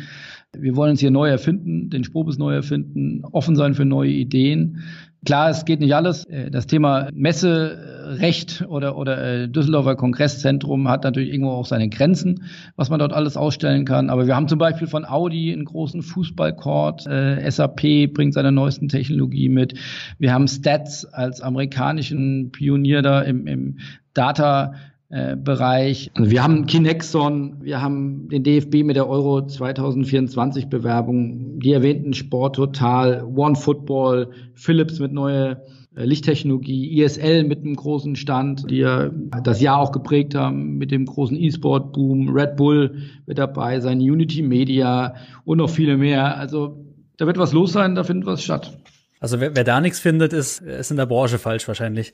Wir 0.51 0.75
wollen 0.75 0.91
uns 0.91 0.99
hier 0.99 1.11
neu 1.11 1.29
erfinden, 1.29 1.89
den 1.89 2.03
Spobis 2.03 2.37
neu 2.37 2.53
erfinden, 2.53 3.23
offen 3.31 3.55
sein 3.55 3.73
für 3.73 3.85
neue 3.85 4.11
Ideen. 4.11 4.83
Klar, 5.25 5.49
es 5.49 5.65
geht 5.65 5.81
nicht 5.81 5.93
alles. 5.93 6.23
Äh, 6.25 6.49
das 6.49 6.65
Thema 6.65 7.09
Messerecht 7.13 8.65
oder, 8.69 8.97
oder 8.97 9.21
äh, 9.21 9.49
Düsseldorfer 9.49 9.95
Kongresszentrum 9.95 10.87
hat 10.87 11.03
natürlich 11.03 11.31
irgendwo 11.33 11.51
auch 11.51 11.65
seine 11.65 11.89
Grenzen, 11.89 12.43
was 12.77 12.89
man 12.89 12.99
dort 12.99 13.11
alles 13.11 13.35
ausstellen 13.35 13.83
kann. 13.83 14.09
Aber 14.09 14.27
wir 14.27 14.35
haben 14.35 14.47
zum 14.47 14.59
Beispiel 14.59 14.87
von 14.87 15.05
Audi 15.05 15.51
einen 15.51 15.65
großen 15.65 16.03
Fußballcourt. 16.03 17.05
Äh, 17.07 17.49
SAP 17.51 18.13
bringt 18.13 18.33
seine 18.33 18.53
neuesten 18.53 18.87
Technologie 18.87 19.49
mit. 19.49 19.73
Wir 20.19 20.33
haben 20.33 20.47
Stats 20.47 21.05
als 21.05 21.41
amerikanischen 21.41 22.51
Pionier 22.51 23.01
da 23.01 23.21
im, 23.21 23.45
im 23.45 23.79
Data 24.13 24.73
Bereich. 25.09 26.11
Also 26.13 26.29
wir 26.29 26.43
haben 26.43 26.67
Kinexon, 26.67 27.57
wir 27.61 27.81
haben 27.81 28.29
den 28.29 28.43
DFB 28.43 28.83
mit 28.83 28.95
der 28.95 29.09
Euro 29.09 29.43
2024 29.43 30.67
Bewerbung, 30.67 31.59
die 31.59 31.73
erwähnten 31.73 32.13
Sport 32.13 32.57
Total, 32.57 33.23
One 33.23 33.55
Football, 33.55 34.29
Philips 34.53 34.99
mit 34.99 35.11
neuer 35.11 35.63
äh, 35.95 36.05
Lichttechnologie, 36.05 37.01
ISL 37.01 37.43
mit 37.43 37.59
einem 37.59 37.75
großen 37.75 38.15
Stand, 38.15 38.69
die 38.69 38.77
ja 38.77 39.09
das 39.43 39.59
Jahr 39.61 39.79
auch 39.79 39.91
geprägt 39.91 40.35
haben 40.35 40.77
mit 40.77 40.91
dem 40.91 41.05
großen 41.05 41.35
E-Sport-Boom, 41.35 42.29
Red 42.29 42.55
Bull 42.55 43.01
wird 43.25 43.39
dabei 43.39 43.79
sein, 43.79 43.99
Unity 43.99 44.43
Media 44.43 45.15
und 45.43 45.57
noch 45.57 45.69
viele 45.69 45.97
mehr. 45.97 46.37
Also 46.37 46.85
da 47.17 47.25
wird 47.25 47.37
was 47.37 47.51
los 47.51 47.73
sein, 47.73 47.95
da 47.95 48.03
findet 48.03 48.27
was 48.27 48.43
statt. 48.43 48.77
Also 49.19 49.41
wer, 49.41 49.55
wer 49.55 49.63
da 49.63 49.81
nichts 49.81 49.99
findet, 49.99 50.31
ist, 50.31 50.61
ist 50.61 50.91
in 50.91 50.97
der 50.97 51.05
Branche 51.05 51.39
falsch 51.39 51.67
wahrscheinlich. 51.67 52.13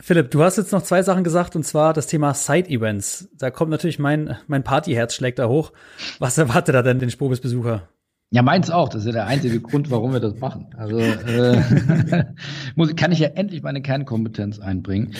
Philipp, 0.00 0.30
du 0.30 0.42
hast 0.44 0.56
jetzt 0.56 0.72
noch 0.72 0.82
zwei 0.82 1.02
Sachen 1.02 1.24
gesagt, 1.24 1.56
und 1.56 1.64
zwar 1.64 1.92
das 1.92 2.06
Thema 2.06 2.32
Side-Events. 2.32 3.30
Da 3.36 3.50
kommt 3.50 3.70
natürlich 3.70 3.98
mein, 3.98 4.38
mein 4.46 4.62
Partyherz 4.62 5.14
schlägt 5.14 5.40
da 5.40 5.48
hoch. 5.48 5.72
Was 6.20 6.38
erwartet 6.38 6.74
da 6.74 6.82
denn 6.82 7.00
den 7.00 7.10
Spobis-Besucher? 7.10 7.88
Ja, 8.30 8.42
meins 8.42 8.70
auch. 8.70 8.90
Das 8.90 9.02
ist 9.02 9.06
ja 9.06 9.12
der 9.12 9.26
einzige 9.26 9.58
Grund, 9.58 9.90
warum 9.90 10.12
wir 10.12 10.20
das 10.20 10.38
machen. 10.38 10.66
Also 10.76 10.98
äh, 10.98 12.24
muss, 12.74 12.94
kann 12.94 13.10
ich 13.10 13.20
ja 13.20 13.28
endlich 13.28 13.62
meine 13.62 13.80
Kernkompetenz 13.80 14.58
einbringen. 14.58 15.12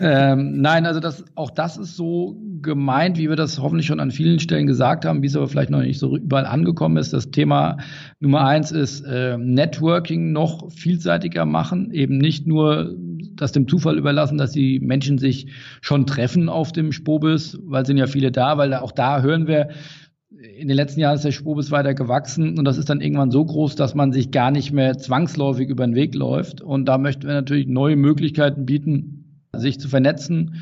Ähm, 0.00 0.62
nein, 0.62 0.86
also 0.86 0.98
das, 0.98 1.26
auch 1.34 1.50
das 1.50 1.76
ist 1.76 1.94
so 1.94 2.40
gemeint, 2.62 3.18
wie 3.18 3.28
wir 3.28 3.36
das 3.36 3.58
hoffentlich 3.58 3.86
schon 3.86 4.00
an 4.00 4.10
vielen 4.10 4.40
Stellen 4.40 4.66
gesagt 4.66 5.04
haben, 5.04 5.22
wie 5.22 5.26
es 5.26 5.36
aber 5.36 5.46
vielleicht 5.46 5.68
noch 5.68 5.82
nicht 5.82 5.98
so 5.98 6.16
überall 6.16 6.46
angekommen 6.46 6.96
ist. 6.96 7.12
Das 7.12 7.30
Thema 7.30 7.76
Nummer 8.20 8.46
eins 8.46 8.72
ist 8.72 9.02
äh, 9.02 9.36
Networking 9.36 10.32
noch 10.32 10.72
vielseitiger 10.72 11.44
machen, 11.44 11.90
eben 11.90 12.16
nicht 12.16 12.46
nur 12.46 12.94
das 13.34 13.52
dem 13.52 13.68
Zufall 13.68 13.98
überlassen, 13.98 14.38
dass 14.38 14.52
die 14.52 14.80
Menschen 14.80 15.18
sich 15.18 15.48
schon 15.82 16.06
treffen 16.06 16.48
auf 16.48 16.72
dem 16.72 16.92
Spobis, 16.92 17.58
weil 17.62 17.84
sind 17.84 17.98
ja 17.98 18.06
viele 18.06 18.32
da, 18.32 18.56
weil 18.56 18.72
auch 18.72 18.92
da 18.92 19.20
hören 19.20 19.46
wir, 19.46 19.68
in 20.56 20.68
den 20.68 20.76
letzten 20.76 21.00
Jahren 21.00 21.14
ist 21.14 21.24
der 21.24 21.32
Spobis 21.32 21.70
weiter 21.70 21.94
gewachsen 21.94 22.58
und 22.58 22.64
das 22.64 22.78
ist 22.78 22.90
dann 22.90 23.00
irgendwann 23.00 23.30
so 23.30 23.44
groß, 23.44 23.76
dass 23.76 23.94
man 23.94 24.12
sich 24.12 24.30
gar 24.30 24.50
nicht 24.50 24.72
mehr 24.72 24.98
zwangsläufig 24.98 25.68
über 25.68 25.86
den 25.86 25.94
Weg 25.94 26.14
läuft. 26.14 26.60
Und 26.60 26.86
da 26.86 26.98
möchten 26.98 27.26
wir 27.26 27.34
natürlich 27.34 27.66
neue 27.66 27.96
Möglichkeiten 27.96 28.66
bieten, 28.66 29.40
sich 29.54 29.80
zu 29.80 29.88
vernetzen 29.88 30.56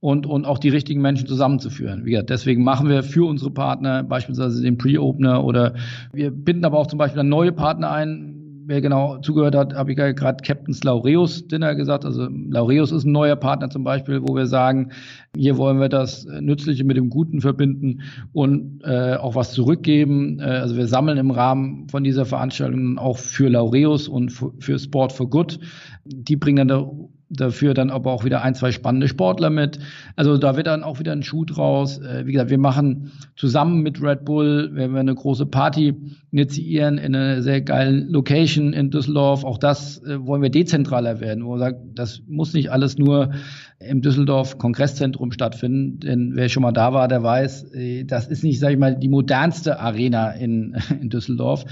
und, 0.00 0.26
und 0.26 0.44
auch 0.44 0.58
die 0.58 0.68
richtigen 0.68 1.02
Menschen 1.02 1.26
zusammenzuführen. 1.26 2.04
Wie 2.04 2.12
gesagt, 2.12 2.30
deswegen 2.30 2.62
machen 2.62 2.88
wir 2.88 3.02
für 3.02 3.28
unsere 3.28 3.50
Partner 3.50 4.04
beispielsweise 4.04 4.62
den 4.62 4.78
Pre-Opener 4.78 5.44
oder 5.44 5.74
wir 6.12 6.30
binden 6.30 6.64
aber 6.64 6.78
auch 6.78 6.86
zum 6.86 6.98
Beispiel 6.98 7.22
neue 7.22 7.52
Partner 7.52 7.90
ein 7.90 8.35
wer 8.66 8.80
genau 8.80 9.18
zugehört 9.18 9.54
hat, 9.54 9.74
habe 9.74 9.92
ich 9.92 9.98
ja 9.98 10.12
gerade 10.12 10.42
Captain's 10.42 10.82
Laureus 10.82 11.46
Dinner 11.46 11.74
gesagt. 11.74 12.04
Also 12.04 12.28
Laureus 12.28 12.92
ist 12.92 13.04
ein 13.04 13.12
neuer 13.12 13.36
Partner 13.36 13.70
zum 13.70 13.84
Beispiel, 13.84 14.20
wo 14.22 14.34
wir 14.34 14.46
sagen, 14.46 14.90
hier 15.36 15.56
wollen 15.56 15.78
wir 15.78 15.88
das 15.88 16.26
Nützliche 16.26 16.84
mit 16.84 16.96
dem 16.96 17.08
Guten 17.08 17.40
verbinden 17.40 18.02
und 18.32 18.82
äh, 18.84 19.14
auch 19.14 19.34
was 19.34 19.52
zurückgeben. 19.52 20.40
Äh, 20.40 20.44
also 20.44 20.76
wir 20.76 20.88
sammeln 20.88 21.18
im 21.18 21.30
Rahmen 21.30 21.88
von 21.88 22.04
dieser 22.04 22.26
Veranstaltung 22.26 22.98
auch 22.98 23.18
für 23.18 23.48
Laureus 23.48 24.08
und 24.08 24.30
für 24.30 24.78
Sport 24.78 25.12
for 25.12 25.30
Good. 25.30 25.60
Die 26.04 26.36
bringen 26.36 26.68
dann 26.68 27.08
dafür 27.28 27.74
dann 27.74 27.90
aber 27.90 28.12
auch 28.12 28.24
wieder 28.24 28.42
ein, 28.42 28.54
zwei 28.54 28.70
spannende 28.70 29.08
Sportler 29.08 29.50
mit. 29.50 29.78
Also 30.14 30.38
da 30.38 30.56
wird 30.56 30.68
dann 30.68 30.84
auch 30.84 30.98
wieder 31.00 31.12
ein 31.12 31.22
Schuh 31.22 31.44
draus. 31.44 31.98
Äh, 31.98 32.26
wie 32.26 32.32
gesagt, 32.32 32.50
wir 32.50 32.58
machen 32.58 33.12
zusammen 33.34 33.82
mit 33.82 34.00
Red 34.00 34.24
Bull, 34.24 34.70
wenn 34.72 34.92
wir 34.92 35.00
eine 35.00 35.14
große 35.14 35.46
Party 35.46 35.94
initiieren 36.30 36.98
in 36.98 37.14
einer 37.14 37.42
sehr 37.42 37.62
geilen 37.62 38.08
Location 38.10 38.72
in 38.72 38.90
Düsseldorf. 38.90 39.44
Auch 39.44 39.58
das 39.58 40.02
äh, 40.04 40.24
wollen 40.24 40.42
wir 40.42 40.50
dezentraler 40.50 41.20
werden, 41.20 41.44
wo 41.44 41.54
wir 41.54 41.58
sagen, 41.58 41.92
das 41.94 42.22
muss 42.28 42.52
nicht 42.52 42.70
alles 42.70 42.96
nur 42.96 43.30
im 43.78 44.02
Düsseldorf 44.02 44.58
Kongresszentrum 44.58 45.32
stattfinden. 45.32 45.98
Denn 46.00 46.32
wer 46.34 46.48
schon 46.48 46.62
mal 46.62 46.72
da 46.72 46.92
war, 46.92 47.08
der 47.08 47.22
weiß, 47.22 47.74
äh, 47.74 48.04
das 48.04 48.28
ist 48.28 48.44
nicht, 48.44 48.60
sage 48.60 48.74
ich 48.74 48.78
mal, 48.78 48.96
die 48.96 49.08
modernste 49.08 49.80
Arena 49.80 50.30
in, 50.30 50.76
in 51.00 51.10
Düsseldorf. 51.10 51.64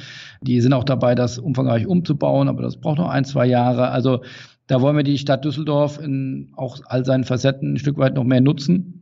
Die 0.43 0.61
sind 0.61 0.73
auch 0.73 0.85
dabei, 0.85 1.15
das 1.15 1.39
umfangreich 1.39 1.87
umzubauen, 1.87 2.49
aber 2.49 2.63
das 2.63 2.77
braucht 2.77 2.99
noch 2.99 3.09
ein, 3.09 3.25
zwei 3.25 3.47
Jahre. 3.47 3.91
Also 3.91 4.21
da 4.67 4.81
wollen 4.81 4.97
wir 4.97 5.05
die 5.05 5.19
Stadt 5.19 5.45
Düsseldorf 5.45 6.01
in 6.01 6.53
auch 6.57 6.79
all 6.87 7.05
seinen 7.05 7.25
Facetten 7.25 7.75
ein 7.75 7.79
Stück 7.79 7.99
weit 7.99 8.15
noch 8.15 8.25
mehr 8.25 8.41
nutzen. 8.41 9.01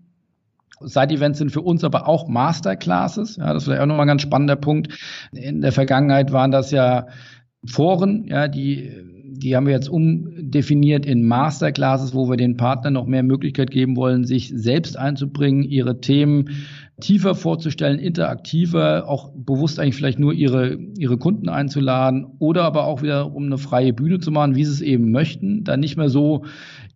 Side-Events 0.80 1.38
sind 1.38 1.52
für 1.52 1.60
uns 1.60 1.84
aber 1.84 2.08
auch 2.08 2.28
Masterclasses. 2.28 3.36
Ja, 3.36 3.52
das 3.52 3.68
ist 3.68 3.78
auch 3.78 3.86
nochmal 3.86 4.06
ein 4.06 4.08
ganz 4.08 4.22
spannender 4.22 4.56
Punkt. 4.56 4.92
In 5.32 5.60
der 5.60 5.72
Vergangenheit 5.72 6.32
waren 6.32 6.50
das 6.50 6.72
ja 6.72 7.06
Foren, 7.64 8.24
ja, 8.26 8.48
die, 8.48 8.90
die 9.24 9.54
haben 9.54 9.66
wir 9.66 9.72
jetzt 9.72 9.88
umdefiniert 9.88 11.06
in 11.06 11.26
Masterclasses, 11.26 12.12
wo 12.12 12.28
wir 12.28 12.36
den 12.36 12.56
Partnern 12.56 12.94
noch 12.94 13.06
mehr 13.06 13.22
Möglichkeit 13.22 13.70
geben 13.70 13.96
wollen, 13.96 14.24
sich 14.24 14.52
selbst 14.52 14.98
einzubringen, 14.98 15.62
ihre 15.62 16.00
Themen 16.00 16.50
tiefer 17.02 17.34
vorzustellen, 17.34 17.98
interaktiver, 17.98 19.08
auch 19.08 19.32
bewusst 19.34 19.78
eigentlich 19.78 19.96
vielleicht 19.96 20.18
nur 20.18 20.32
ihre, 20.32 20.78
ihre 20.96 21.18
Kunden 21.18 21.48
einzuladen 21.48 22.26
oder 22.38 22.62
aber 22.62 22.86
auch 22.86 23.02
wieder 23.02 23.34
um 23.34 23.46
eine 23.46 23.58
freie 23.58 23.92
Bühne 23.92 24.20
zu 24.20 24.30
machen, 24.30 24.54
wie 24.54 24.64
sie 24.64 24.72
es 24.72 24.80
eben 24.80 25.10
möchten, 25.10 25.64
dann 25.64 25.80
nicht 25.80 25.96
mehr 25.96 26.08
so 26.08 26.44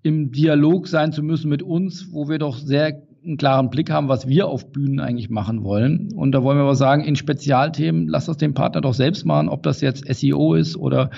im 0.03 0.31
Dialog 0.31 0.87
sein 0.87 1.13
zu 1.13 1.23
müssen 1.23 1.49
mit 1.49 1.63
uns, 1.63 2.13
wo 2.13 2.29
wir 2.29 2.39
doch 2.39 2.57
sehr 2.57 3.06
einen 3.27 3.37
klaren 3.37 3.71
Blick 3.71 3.91
haben, 3.91 4.09
was 4.09 4.29
wir 4.29 4.47
auf 4.47 4.71
Bühnen 4.73 5.01
eigentlich 5.01 5.31
machen 5.31 5.65
wollen. 5.65 6.13
Und 6.15 6.33
da 6.33 6.43
wollen 6.43 6.59
wir 6.59 6.63
aber 6.63 6.77
sagen, 6.77 7.03
in 7.05 7.17
Spezialthemen, 7.17 8.09
lass 8.09 8.27
das 8.27 8.37
den 8.37 8.55
Partner 8.55 8.81
doch 8.81 8.95
selbst 8.95 9.27
machen, 9.27 9.49
ob 9.49 9.63
das 9.63 9.81
jetzt 9.81 10.07
SEO 10.07 10.55
ist 10.55 10.77
oder 10.77 11.11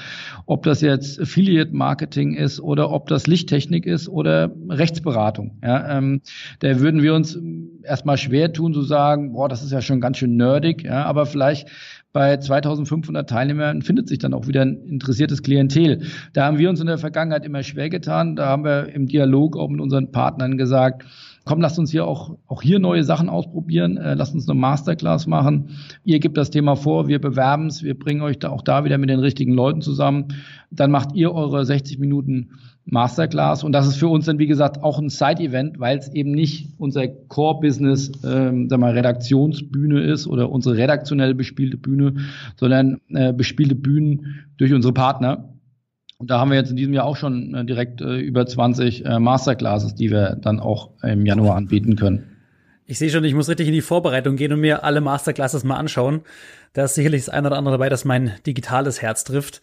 ob 0.46 0.62
das 0.62 0.80
jetzt 0.80 1.20
Affiliate 1.20 1.74
Marketing 1.74 2.34
ist 2.34 2.60
oder 2.60 2.90
ob 2.90 3.08
das 3.08 3.26
Lichttechnik 3.26 3.86
ist 3.86 4.08
oder 4.08 4.50
Rechtsberatung. 4.68 5.58
Ja, 5.62 5.98
ähm, 5.98 6.22
da 6.60 6.80
würden 6.80 7.02
wir 7.02 7.14
uns 7.14 7.38
erstmal 7.82 8.16
schwer 8.16 8.52
tun 8.52 8.72
zu 8.72 8.82
sagen, 8.82 9.32
boah, 9.32 9.48
das 9.48 9.62
ist 9.62 9.72
ja 9.72 9.82
schon 9.82 10.00
ganz 10.00 10.18
schön 10.18 10.36
nerdig, 10.36 10.84
ja, 10.84 11.04
aber 11.04 11.26
vielleicht 11.26 11.68
bei 12.12 12.36
2500 12.38 13.28
Teilnehmern 13.28 13.82
findet 13.82 14.08
sich 14.08 14.18
dann 14.18 14.32
auch 14.32 14.46
wieder 14.46 14.62
ein 14.62 14.86
interessiertes 14.86 15.42
Klientel. 15.42 16.02
Da 16.32 16.46
haben 16.46 16.58
wir 16.58 16.70
uns 16.70 16.80
in 16.80 16.86
der 16.86 16.98
Vergangenheit 16.98 17.44
immer 17.44 17.62
schwer 17.62 17.90
getan. 17.90 18.34
Da 18.34 18.46
haben 18.46 18.64
wir 18.64 18.88
im 18.88 19.06
Dialog 19.06 19.56
auch 19.56 19.68
mit 19.68 19.80
unseren 19.80 20.10
Partnern 20.10 20.56
gesagt, 20.56 21.04
komm, 21.48 21.62
lasst 21.62 21.78
uns 21.78 21.90
hier 21.90 22.06
auch, 22.06 22.36
auch 22.46 22.60
hier 22.60 22.78
neue 22.78 23.02
Sachen 23.04 23.30
ausprobieren, 23.30 23.96
äh, 23.96 24.12
lasst 24.12 24.34
uns 24.34 24.46
eine 24.46 24.60
Masterclass 24.60 25.26
machen. 25.26 25.70
Ihr 26.04 26.20
gebt 26.20 26.36
das 26.36 26.50
Thema 26.50 26.76
vor, 26.76 27.08
wir 27.08 27.20
bewerben 27.20 27.68
es, 27.68 27.82
wir 27.82 27.98
bringen 27.98 28.20
euch 28.20 28.38
da 28.38 28.50
auch 28.50 28.60
da 28.60 28.84
wieder 28.84 28.98
mit 28.98 29.08
den 29.08 29.18
richtigen 29.18 29.54
Leuten 29.54 29.80
zusammen. 29.80 30.26
Dann 30.70 30.90
macht 30.90 31.14
ihr 31.14 31.32
eure 31.32 31.64
60 31.64 31.98
Minuten 31.98 32.50
Masterclass 32.84 33.64
und 33.64 33.72
das 33.72 33.86
ist 33.86 33.96
für 33.96 34.08
uns 34.08 34.26
dann, 34.26 34.38
wie 34.38 34.46
gesagt, 34.46 34.82
auch 34.82 34.98
ein 34.98 35.08
Side-Event, 35.08 35.80
weil 35.80 35.96
es 35.96 36.12
eben 36.12 36.32
nicht 36.32 36.74
unser 36.76 37.08
Core-Business, 37.08 38.12
ähm, 38.24 38.68
sag 38.68 38.78
mal, 38.78 38.92
Redaktionsbühne 38.92 40.02
ist 40.02 40.26
oder 40.26 40.50
unsere 40.50 40.76
redaktionell 40.76 41.34
bespielte 41.34 41.78
Bühne, 41.78 42.16
sondern 42.56 43.00
äh, 43.08 43.32
bespielte 43.32 43.74
Bühnen 43.74 44.44
durch 44.58 44.74
unsere 44.74 44.92
Partner. 44.92 45.47
Und 46.18 46.30
da 46.30 46.40
haben 46.40 46.50
wir 46.50 46.58
jetzt 46.58 46.70
in 46.70 46.76
diesem 46.76 46.92
Jahr 46.92 47.04
auch 47.04 47.16
schon 47.16 47.54
äh, 47.54 47.64
direkt 47.64 48.00
äh, 48.00 48.18
über 48.18 48.44
20 48.44 49.04
äh, 49.04 49.18
Masterclasses, 49.20 49.94
die 49.94 50.10
wir 50.10 50.36
dann 50.40 50.58
auch 50.58 50.90
im 51.02 51.24
Januar 51.24 51.56
anbieten 51.56 51.94
können. 51.94 52.36
Ich 52.86 52.98
sehe 52.98 53.10
schon, 53.10 53.22
ich 53.24 53.34
muss 53.34 53.48
richtig 53.48 53.68
in 53.68 53.74
die 53.74 53.82
Vorbereitung 53.82 54.36
gehen 54.36 54.52
und 54.52 54.60
mir 54.60 54.82
alle 54.82 55.00
Masterclasses 55.00 55.62
mal 55.62 55.76
anschauen. 55.76 56.22
Da 56.72 56.84
ist 56.84 56.94
sicherlich 56.94 57.24
das 57.24 57.34
eine 57.34 57.48
oder 57.48 57.56
andere 57.56 57.74
dabei, 57.74 57.88
das 57.88 58.04
mein 58.04 58.32
digitales 58.46 59.00
Herz 59.00 59.24
trifft. 59.24 59.62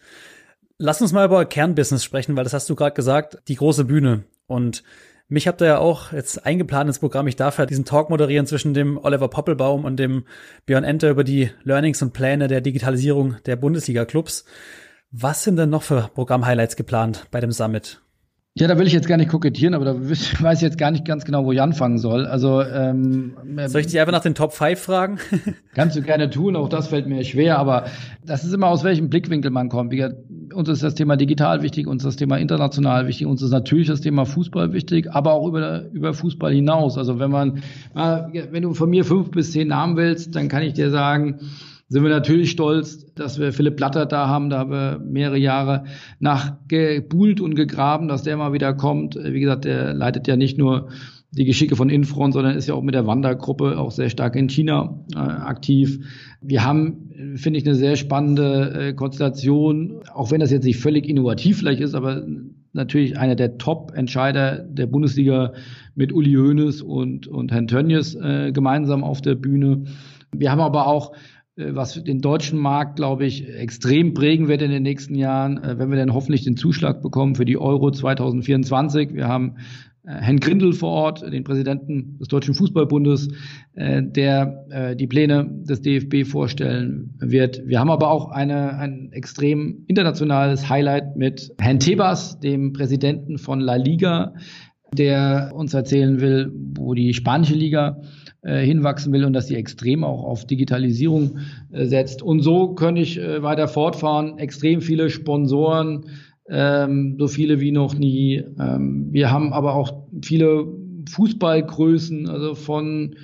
Lass 0.78 1.02
uns 1.02 1.12
mal 1.12 1.26
über 1.26 1.44
Kernbusiness 1.44 2.04
sprechen, 2.04 2.36
weil 2.36 2.44
das 2.44 2.52
hast 2.52 2.70
du 2.70 2.74
gerade 2.74 2.94
gesagt, 2.94 3.38
die 3.48 3.56
große 3.56 3.84
Bühne. 3.84 4.24
Und 4.46 4.82
mich 5.28 5.48
habt 5.48 5.60
ihr 5.60 5.66
ja 5.66 5.78
auch 5.78 6.12
jetzt 6.12 6.46
eingeplant 6.46 6.88
ins 6.88 7.00
Programm. 7.00 7.26
Ich 7.26 7.36
darf 7.36 7.58
ja 7.58 7.66
diesen 7.66 7.84
Talk 7.84 8.10
moderieren 8.10 8.46
zwischen 8.46 8.74
dem 8.74 8.96
Oliver 8.96 9.28
Poppelbaum 9.28 9.84
und 9.84 9.96
dem 9.96 10.24
Björn 10.64 10.84
Enter 10.84 11.10
über 11.10 11.24
die 11.24 11.50
Learnings 11.64 12.00
und 12.00 12.12
Pläne 12.12 12.46
der 12.46 12.60
Digitalisierung 12.60 13.36
der 13.44 13.56
Bundesliga-Clubs. 13.56 14.44
Was 15.12 15.44
sind 15.44 15.56
denn 15.56 15.70
noch 15.70 15.82
für 15.82 16.10
Programm-Highlights 16.14 16.76
geplant 16.76 17.26
bei 17.30 17.40
dem 17.40 17.52
Summit? 17.52 18.02
Ja, 18.58 18.68
da 18.68 18.78
will 18.78 18.86
ich 18.86 18.94
jetzt 18.94 19.06
gar 19.06 19.18
nicht 19.18 19.28
kokettieren, 19.28 19.74
aber 19.74 19.84
da 19.84 19.94
weiß 20.00 20.58
ich 20.58 20.62
jetzt 20.62 20.78
gar 20.78 20.90
nicht 20.90 21.04
ganz 21.04 21.26
genau, 21.26 21.44
wo 21.44 21.52
ich 21.52 21.60
anfangen 21.60 21.98
soll. 21.98 22.26
Also 22.26 22.62
ähm, 22.62 23.36
soll 23.66 23.82
ich 23.82 23.88
dich 23.88 24.00
einfach 24.00 24.12
nach 24.12 24.22
den 24.22 24.34
Top 24.34 24.54
5 24.54 24.80
fragen? 24.80 25.18
kannst 25.74 25.94
du 25.94 26.00
gerne 26.00 26.30
tun, 26.30 26.56
auch 26.56 26.70
das 26.70 26.88
fällt 26.88 27.06
mir 27.06 27.22
schwer, 27.22 27.58
aber 27.58 27.84
das 28.24 28.44
ist 28.44 28.54
immer 28.54 28.68
aus 28.68 28.82
welchem 28.82 29.10
Blickwinkel 29.10 29.50
man 29.50 29.68
kommt. 29.68 29.92
Wie, 29.92 30.06
uns 30.54 30.70
ist 30.70 30.82
das 30.82 30.94
Thema 30.94 31.16
digital 31.16 31.62
wichtig, 31.62 31.86
uns 31.86 32.02
ist 32.02 32.06
das 32.06 32.16
Thema 32.16 32.38
international 32.38 33.06
wichtig, 33.06 33.26
uns 33.26 33.42
ist 33.42 33.50
natürlich 33.50 33.88
das 33.88 34.00
Thema 34.00 34.24
Fußball 34.24 34.72
wichtig, 34.72 35.12
aber 35.12 35.34
auch 35.34 35.46
über, 35.46 35.84
über 35.92 36.14
Fußball 36.14 36.52
hinaus. 36.52 36.96
Also 36.96 37.18
wenn 37.18 37.30
man, 37.30 37.62
wenn 37.94 38.62
du 38.62 38.72
von 38.72 38.88
mir 38.88 39.04
fünf 39.04 39.30
bis 39.32 39.52
zehn 39.52 39.68
Namen 39.68 39.98
willst, 39.98 40.34
dann 40.34 40.48
kann 40.48 40.62
ich 40.62 40.72
dir 40.72 40.90
sagen, 40.90 41.40
sind 41.88 42.02
wir 42.02 42.10
natürlich 42.10 42.50
stolz, 42.50 43.12
dass 43.14 43.38
wir 43.38 43.52
Philipp 43.52 43.76
Blatter 43.76 44.06
da 44.06 44.26
haben. 44.26 44.50
Da 44.50 44.58
haben 44.58 44.70
wir 44.70 44.98
mehrere 44.98 45.38
Jahre 45.38 45.84
nachgebuhlt 46.18 47.40
und 47.40 47.54
gegraben, 47.54 48.08
dass 48.08 48.24
der 48.24 48.36
mal 48.36 48.52
wieder 48.52 48.74
kommt. 48.74 49.16
Wie 49.16 49.40
gesagt, 49.40 49.64
der 49.64 49.94
leitet 49.94 50.26
ja 50.26 50.36
nicht 50.36 50.58
nur 50.58 50.88
die 51.30 51.44
Geschicke 51.44 51.76
von 51.76 51.88
Infront, 51.88 52.34
sondern 52.34 52.56
ist 52.56 52.66
ja 52.66 52.74
auch 52.74 52.82
mit 52.82 52.94
der 52.94 53.06
Wandergruppe 53.06 53.78
auch 53.78 53.90
sehr 53.90 54.08
stark 54.10 54.36
in 54.36 54.48
China 54.48 55.04
äh, 55.14 55.18
aktiv. 55.18 56.00
Wir 56.40 56.64
haben, 56.64 57.34
finde 57.36 57.58
ich, 57.58 57.66
eine 57.66 57.74
sehr 57.74 57.96
spannende 57.96 58.88
äh, 58.88 58.92
Konstellation, 58.94 60.00
auch 60.12 60.30
wenn 60.30 60.40
das 60.40 60.50
jetzt 60.50 60.64
nicht 60.64 60.78
völlig 60.78 61.08
innovativ 61.08 61.58
vielleicht 61.58 61.80
ist, 61.80 61.94
aber 61.94 62.26
natürlich 62.72 63.18
einer 63.18 63.34
der 63.34 63.58
Top-Entscheider 63.58 64.60
der 64.60 64.86
Bundesliga 64.86 65.52
mit 65.94 66.12
Uli 66.12 66.34
Hoeneß 66.34 66.82
und, 66.82 67.26
und 67.26 67.52
Herrn 67.52 67.68
Tönnies 67.68 68.14
äh, 68.14 68.52
gemeinsam 68.52 69.04
auf 69.04 69.20
der 69.20 69.34
Bühne. 69.34 69.84
Wir 70.34 70.50
haben 70.50 70.60
aber 70.60 70.86
auch 70.86 71.12
was 71.56 72.02
den 72.04 72.20
deutschen 72.20 72.58
Markt, 72.58 72.96
glaube 72.96 73.24
ich, 73.24 73.48
extrem 73.48 74.12
prägen 74.12 74.46
wird 74.46 74.60
in 74.60 74.70
den 74.70 74.82
nächsten 74.82 75.14
Jahren, 75.14 75.62
äh, 75.62 75.78
wenn 75.78 75.90
wir 75.90 75.96
dann 75.96 76.12
hoffentlich 76.12 76.44
den 76.44 76.56
Zuschlag 76.56 77.02
bekommen 77.02 77.34
für 77.34 77.44
die 77.44 77.58
Euro 77.58 77.90
2024. 77.90 79.14
Wir 79.14 79.28
haben 79.28 79.56
Herrn 80.04 80.38
Grindel 80.38 80.72
vor 80.72 80.90
Ort, 80.90 81.22
den 81.22 81.42
Präsidenten 81.42 82.18
des 82.18 82.28
Deutschen 82.28 82.54
Fußballbundes, 82.54 83.28
der 83.74 84.94
die 84.94 85.08
Pläne 85.08 85.50
des 85.64 85.82
DFB 85.82 86.24
vorstellen 86.24 87.16
wird. 87.18 87.66
Wir 87.66 87.80
haben 87.80 87.90
aber 87.90 88.12
auch 88.12 88.30
eine, 88.30 88.78
ein 88.78 89.10
extrem 89.10 89.82
internationales 89.88 90.68
Highlight 90.68 91.16
mit 91.16 91.52
Herrn 91.58 91.80
Tebas, 91.80 92.38
dem 92.38 92.72
Präsidenten 92.72 93.38
von 93.38 93.58
La 93.58 93.74
Liga, 93.74 94.34
der 94.92 95.50
uns 95.52 95.74
erzählen 95.74 96.20
will, 96.20 96.52
wo 96.54 96.94
die 96.94 97.12
spanische 97.12 97.54
Liga 97.54 98.00
äh, 98.00 98.25
hinwachsen 98.46 99.12
will 99.12 99.24
und 99.24 99.32
dass 99.32 99.48
sie 99.48 99.56
extrem 99.56 100.04
auch 100.04 100.24
auf 100.24 100.46
Digitalisierung 100.46 101.38
äh, 101.72 101.86
setzt. 101.86 102.22
Und 102.22 102.42
so 102.42 102.74
könnte 102.74 103.00
ich 103.00 103.18
äh, 103.18 103.42
weiter 103.42 103.68
fortfahren. 103.68 104.38
Extrem 104.38 104.80
viele 104.80 105.10
Sponsoren, 105.10 106.06
ähm, 106.48 107.16
so 107.18 107.28
viele 107.28 107.60
wie 107.60 107.72
noch 107.72 107.94
nie. 107.94 108.44
Ähm, 108.58 109.08
wir 109.10 109.30
haben 109.30 109.52
aber 109.52 109.74
auch 109.74 110.06
viele 110.22 110.66
Fußballgrößen, 111.08 112.28
also 112.28 112.54
von 112.54 113.16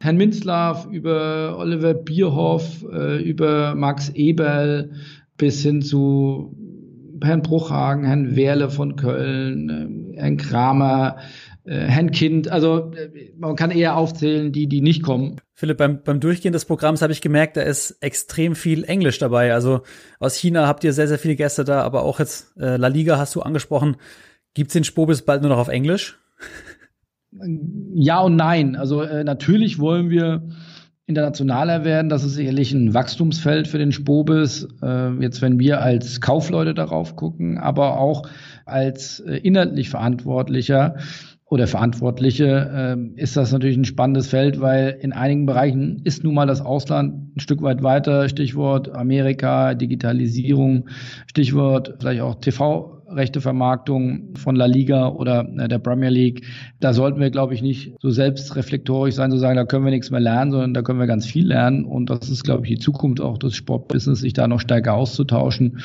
Herrn 0.00 0.16
Minzlaff 0.16 0.86
über 0.90 1.56
Oliver 1.58 1.94
Bierhoff, 1.94 2.84
äh, 2.92 3.22
über 3.22 3.74
Max 3.74 4.10
Eberl 4.10 4.92
bis 5.36 5.62
hin 5.62 5.82
zu 5.82 6.56
Herrn 7.22 7.42
Bruchhagen, 7.42 8.04
Herrn 8.04 8.36
Wehrle 8.36 8.68
von 8.68 8.96
Köln, 8.96 10.14
äh, 10.14 10.20
Herrn 10.20 10.36
Kramer, 10.36 11.16
äh, 11.64 11.86
Herrn 11.86 12.10
Kind. 12.10 12.48
Also 12.48 12.92
äh, 12.92 13.32
man 13.36 13.56
kann 13.56 13.70
eher 13.70 13.96
aufzählen, 13.96 14.52
die, 14.52 14.66
die 14.66 14.80
nicht 14.80 15.02
kommen. 15.02 15.40
Philipp, 15.54 15.78
beim, 15.78 16.02
beim 16.02 16.20
Durchgehen 16.20 16.52
des 16.52 16.64
Programms 16.64 17.00
habe 17.02 17.12
ich 17.12 17.20
gemerkt, 17.20 17.56
da 17.56 17.62
ist 17.62 17.92
extrem 18.00 18.54
viel 18.54 18.84
Englisch 18.84 19.18
dabei. 19.18 19.54
Also 19.54 19.82
aus 20.18 20.36
China 20.36 20.66
habt 20.66 20.84
ihr 20.84 20.92
sehr, 20.92 21.08
sehr 21.08 21.18
viele 21.18 21.36
Gäste 21.36 21.64
da, 21.64 21.82
aber 21.82 22.02
auch 22.02 22.18
jetzt 22.18 22.56
äh, 22.58 22.76
La 22.76 22.88
Liga 22.88 23.18
hast 23.18 23.34
du 23.34 23.42
angesprochen. 23.42 23.96
Gibt's 24.54 24.74
den 24.74 24.84
Spobis 24.84 25.22
bald 25.22 25.42
nur 25.42 25.50
noch 25.50 25.58
auf 25.58 25.68
Englisch? 25.68 26.18
Ja 27.94 28.20
und 28.20 28.36
nein. 28.36 28.76
Also 28.76 29.02
äh, 29.02 29.24
natürlich 29.24 29.78
wollen 29.78 30.10
wir 30.10 30.42
internationaler 31.06 31.84
werden. 31.84 32.08
Das 32.08 32.24
ist 32.24 32.34
sicherlich 32.34 32.72
ein 32.72 32.94
Wachstumsfeld 32.94 33.68
für 33.68 33.78
den 33.78 33.92
Spobis. 33.92 34.68
Äh, 34.82 35.12
jetzt, 35.20 35.42
wenn 35.42 35.58
wir 35.58 35.82
als 35.82 36.20
Kaufleute 36.20 36.74
darauf 36.74 37.16
gucken, 37.16 37.58
aber 37.58 37.98
auch 37.98 38.28
als 38.64 39.20
äh, 39.20 39.36
inhaltlich 39.36 39.90
Verantwortlicher 39.90 40.96
oder 41.54 41.68
Verantwortliche, 41.68 42.96
äh, 42.96 43.20
ist 43.20 43.36
das 43.36 43.52
natürlich 43.52 43.76
ein 43.76 43.84
spannendes 43.84 44.26
Feld, 44.26 44.60
weil 44.60 44.98
in 45.00 45.12
einigen 45.12 45.46
Bereichen 45.46 46.00
ist 46.02 46.24
nun 46.24 46.34
mal 46.34 46.48
das 46.48 46.60
Ausland 46.60 47.36
ein 47.36 47.38
Stück 47.38 47.62
weit 47.62 47.84
weiter. 47.84 48.28
Stichwort 48.28 48.92
Amerika, 48.92 49.74
Digitalisierung, 49.74 50.88
Stichwort 51.28 51.94
vielleicht 52.00 52.22
auch 52.22 52.34
TV 52.40 53.04
Rechtevermarktung 53.08 54.34
von 54.34 54.56
La 54.56 54.66
Liga 54.66 55.06
oder 55.06 55.48
äh, 55.56 55.68
der 55.68 55.78
Premier 55.78 56.08
League. 56.08 56.44
Da 56.80 56.92
sollten 56.92 57.20
wir, 57.20 57.30
glaube 57.30 57.54
ich, 57.54 57.62
nicht 57.62 57.94
so 58.00 58.10
selbstreflektorisch 58.10 59.14
sein, 59.14 59.30
zu 59.30 59.38
sagen, 59.38 59.54
da 59.54 59.64
können 59.64 59.84
wir 59.84 59.92
nichts 59.92 60.10
mehr 60.10 60.18
lernen, 60.18 60.50
sondern 60.50 60.74
da 60.74 60.82
können 60.82 60.98
wir 60.98 61.06
ganz 61.06 61.24
viel 61.24 61.46
lernen. 61.46 61.84
Und 61.84 62.10
das 62.10 62.28
ist, 62.30 62.42
glaube 62.42 62.64
ich, 62.64 62.70
die 62.70 62.80
Zukunft 62.80 63.20
auch 63.20 63.38
des 63.38 63.54
Sportbusiness, 63.54 64.18
sich 64.18 64.32
da 64.32 64.48
noch 64.48 64.58
stärker 64.58 64.94
auszutauschen 64.94 65.78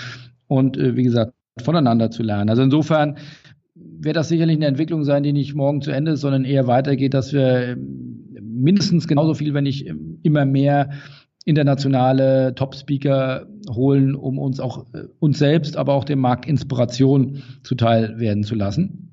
und, 0.48 0.78
äh, 0.78 0.96
wie 0.96 1.04
gesagt, 1.04 1.34
voneinander 1.62 2.10
zu 2.10 2.24
lernen. 2.24 2.50
Also 2.50 2.64
insofern 2.64 3.18
wird 4.02 4.16
das 4.16 4.30
sicherlich 4.30 4.56
eine 4.56 4.68
Entwicklung 4.68 5.04
sein, 5.04 5.24
die 5.24 5.34
nicht 5.34 5.56
morgen 5.56 5.82
zu 5.82 5.92
Ende 5.92 6.12
ist, 6.12 6.22
sondern 6.22 6.46
eher 6.46 6.68
weitergeht, 6.68 7.14
dass 7.14 7.34
wir 7.34 7.70
ähm, 7.70 8.26
mindestens 8.42 9.08
genauso 9.08 9.34
viel, 9.34 9.54
wenn 9.54 9.64
nicht 9.64 9.88
ähm, 9.88 10.20
immer 10.24 10.46
mehr 10.46 10.90
internationale 11.46 12.54
Top-Speaker 12.56 13.48
holen, 13.70 14.16
um 14.16 14.38
uns 14.38 14.60
auch 14.60 14.86
äh, 14.94 15.04
uns 15.20 15.40
selbst, 15.40 15.78
aber 15.78 15.94
auch 15.94 16.04
dem 16.04 16.20
Markt 16.20 16.46
Inspiration 16.48 17.42
zuteil 17.64 18.20
werden 18.20 18.44
zu 18.44 18.56
lassen. 18.56 19.10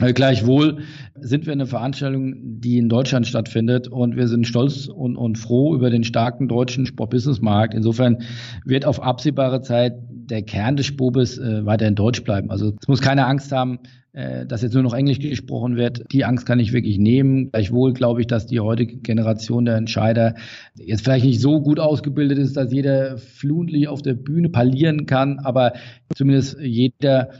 Äh, 0.00 0.12
gleichwohl 0.12 0.78
sind 1.20 1.46
wir 1.46 1.52
eine 1.52 1.66
Veranstaltung, 1.66 2.34
die 2.60 2.78
in 2.78 2.88
Deutschland 2.88 3.26
stattfindet 3.26 3.86
und 3.86 4.16
wir 4.16 4.26
sind 4.26 4.46
stolz 4.46 4.88
und, 4.88 5.16
und 5.16 5.38
froh 5.38 5.74
über 5.74 5.90
den 5.90 6.02
starken 6.02 6.48
deutschen 6.48 6.86
Sportbusinessmarkt. 6.86 7.74
Insofern 7.74 8.18
wird 8.64 8.86
auf 8.86 9.00
absehbare 9.00 9.60
Zeit 9.60 9.94
der 10.10 10.42
Kern 10.42 10.76
des 10.76 10.86
Spobes 10.86 11.38
äh, 11.38 11.64
weiter 11.64 11.86
in 11.86 11.94
Deutsch 11.94 12.24
bleiben. 12.24 12.50
Also 12.50 12.72
es 12.80 12.88
muss 12.88 13.02
keine 13.02 13.26
Angst 13.26 13.52
haben, 13.52 13.78
dass 14.46 14.62
jetzt 14.62 14.74
nur 14.74 14.84
noch 14.84 14.94
Englisch 14.94 15.18
gesprochen 15.18 15.76
wird. 15.76 16.04
Die 16.12 16.24
Angst 16.24 16.46
kann 16.46 16.60
ich 16.60 16.72
wirklich 16.72 16.98
nehmen. 16.98 17.50
Gleichwohl 17.50 17.92
glaube 17.92 18.20
ich, 18.20 18.28
dass 18.28 18.46
die 18.46 18.60
heutige 18.60 18.98
Generation 18.98 19.64
der 19.64 19.76
Entscheider 19.76 20.36
jetzt 20.76 21.02
vielleicht 21.02 21.24
nicht 21.24 21.40
so 21.40 21.60
gut 21.60 21.80
ausgebildet 21.80 22.38
ist, 22.38 22.56
dass 22.56 22.72
jeder 22.72 23.18
fluently 23.18 23.88
auf 23.88 24.02
der 24.02 24.14
Bühne 24.14 24.50
parlieren 24.50 25.06
kann, 25.06 25.40
aber 25.40 25.72
zumindest 26.14 26.58
jeder 26.60 27.30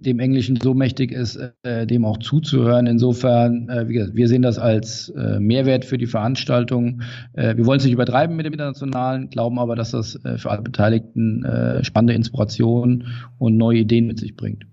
dem 0.00 0.18
Englischen 0.18 0.56
so 0.56 0.74
mächtig 0.74 1.12
ist, 1.12 1.38
äh, 1.62 1.86
dem 1.86 2.04
auch 2.04 2.18
zuzuhören. 2.18 2.86
Insofern, 2.86 3.68
äh, 3.68 3.88
wie 3.88 3.94
gesagt, 3.94 4.16
wir 4.16 4.28
sehen 4.28 4.42
das 4.42 4.58
als 4.58 5.10
äh, 5.10 5.38
Mehrwert 5.38 5.84
für 5.84 5.98
die 5.98 6.06
Veranstaltung. 6.06 7.02
Äh, 7.34 7.56
wir 7.56 7.66
wollen 7.66 7.78
es 7.78 7.84
nicht 7.84 7.92
übertreiben 7.92 8.36
mit 8.36 8.46
dem 8.46 8.52
Internationalen, 8.52 9.28
glauben 9.30 9.58
aber, 9.58 9.76
dass 9.76 9.90
das 9.90 10.16
äh, 10.24 10.38
für 10.38 10.50
alle 10.50 10.62
Beteiligten 10.62 11.44
äh, 11.44 11.84
spannende 11.84 12.14
Inspiration 12.14 13.04
und 13.38 13.56
neue 13.56 13.80
Ideen 13.80 14.06
mit 14.06 14.18
sich 14.18 14.36
bringt. 14.36 14.64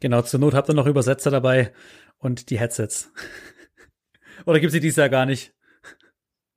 Genau, 0.00 0.22
zur 0.22 0.40
Not 0.40 0.54
habt 0.54 0.68
ihr 0.68 0.74
noch 0.74 0.86
Übersetzer 0.86 1.30
dabei 1.30 1.72
und 2.18 2.50
die 2.50 2.58
Headsets. 2.58 3.12
Oder 4.46 4.58
gibt 4.60 4.72
sie 4.72 4.80
dies 4.80 4.96
Jahr 4.96 5.10
gar 5.10 5.26
nicht? 5.26 5.54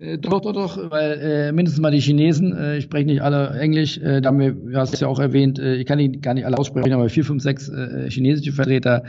Äh, 0.04 0.18
doch, 0.18 0.42
doch, 0.42 0.52
doch, 0.52 0.92
weil 0.92 1.20
äh, 1.20 1.52
mindestens 1.52 1.82
mal 1.82 1.92
die 1.92 2.00
Chinesen, 2.00 2.56
äh, 2.56 2.78
ich 2.78 2.84
spreche 2.86 3.06
nicht 3.06 3.22
alle 3.22 3.52
Englisch, 3.60 3.98
äh, 3.98 4.22
da 4.22 4.30
haben 4.30 4.40
wir, 4.40 4.52
du 4.52 4.76
hast 4.76 4.94
es 4.94 5.00
ja 5.00 5.08
auch 5.08 5.20
erwähnt, 5.20 5.60
äh, 5.60 5.76
ich 5.76 5.86
kann 5.86 5.98
die 5.98 6.20
gar 6.20 6.34
nicht 6.34 6.46
alle 6.46 6.58
aussprechen, 6.58 6.92
aber 6.92 7.08
vier, 7.10 7.24
fünf, 7.24 7.42
sechs 7.42 7.70
äh, 7.70 8.10
chinesische 8.10 8.52
Vertreter, 8.52 9.04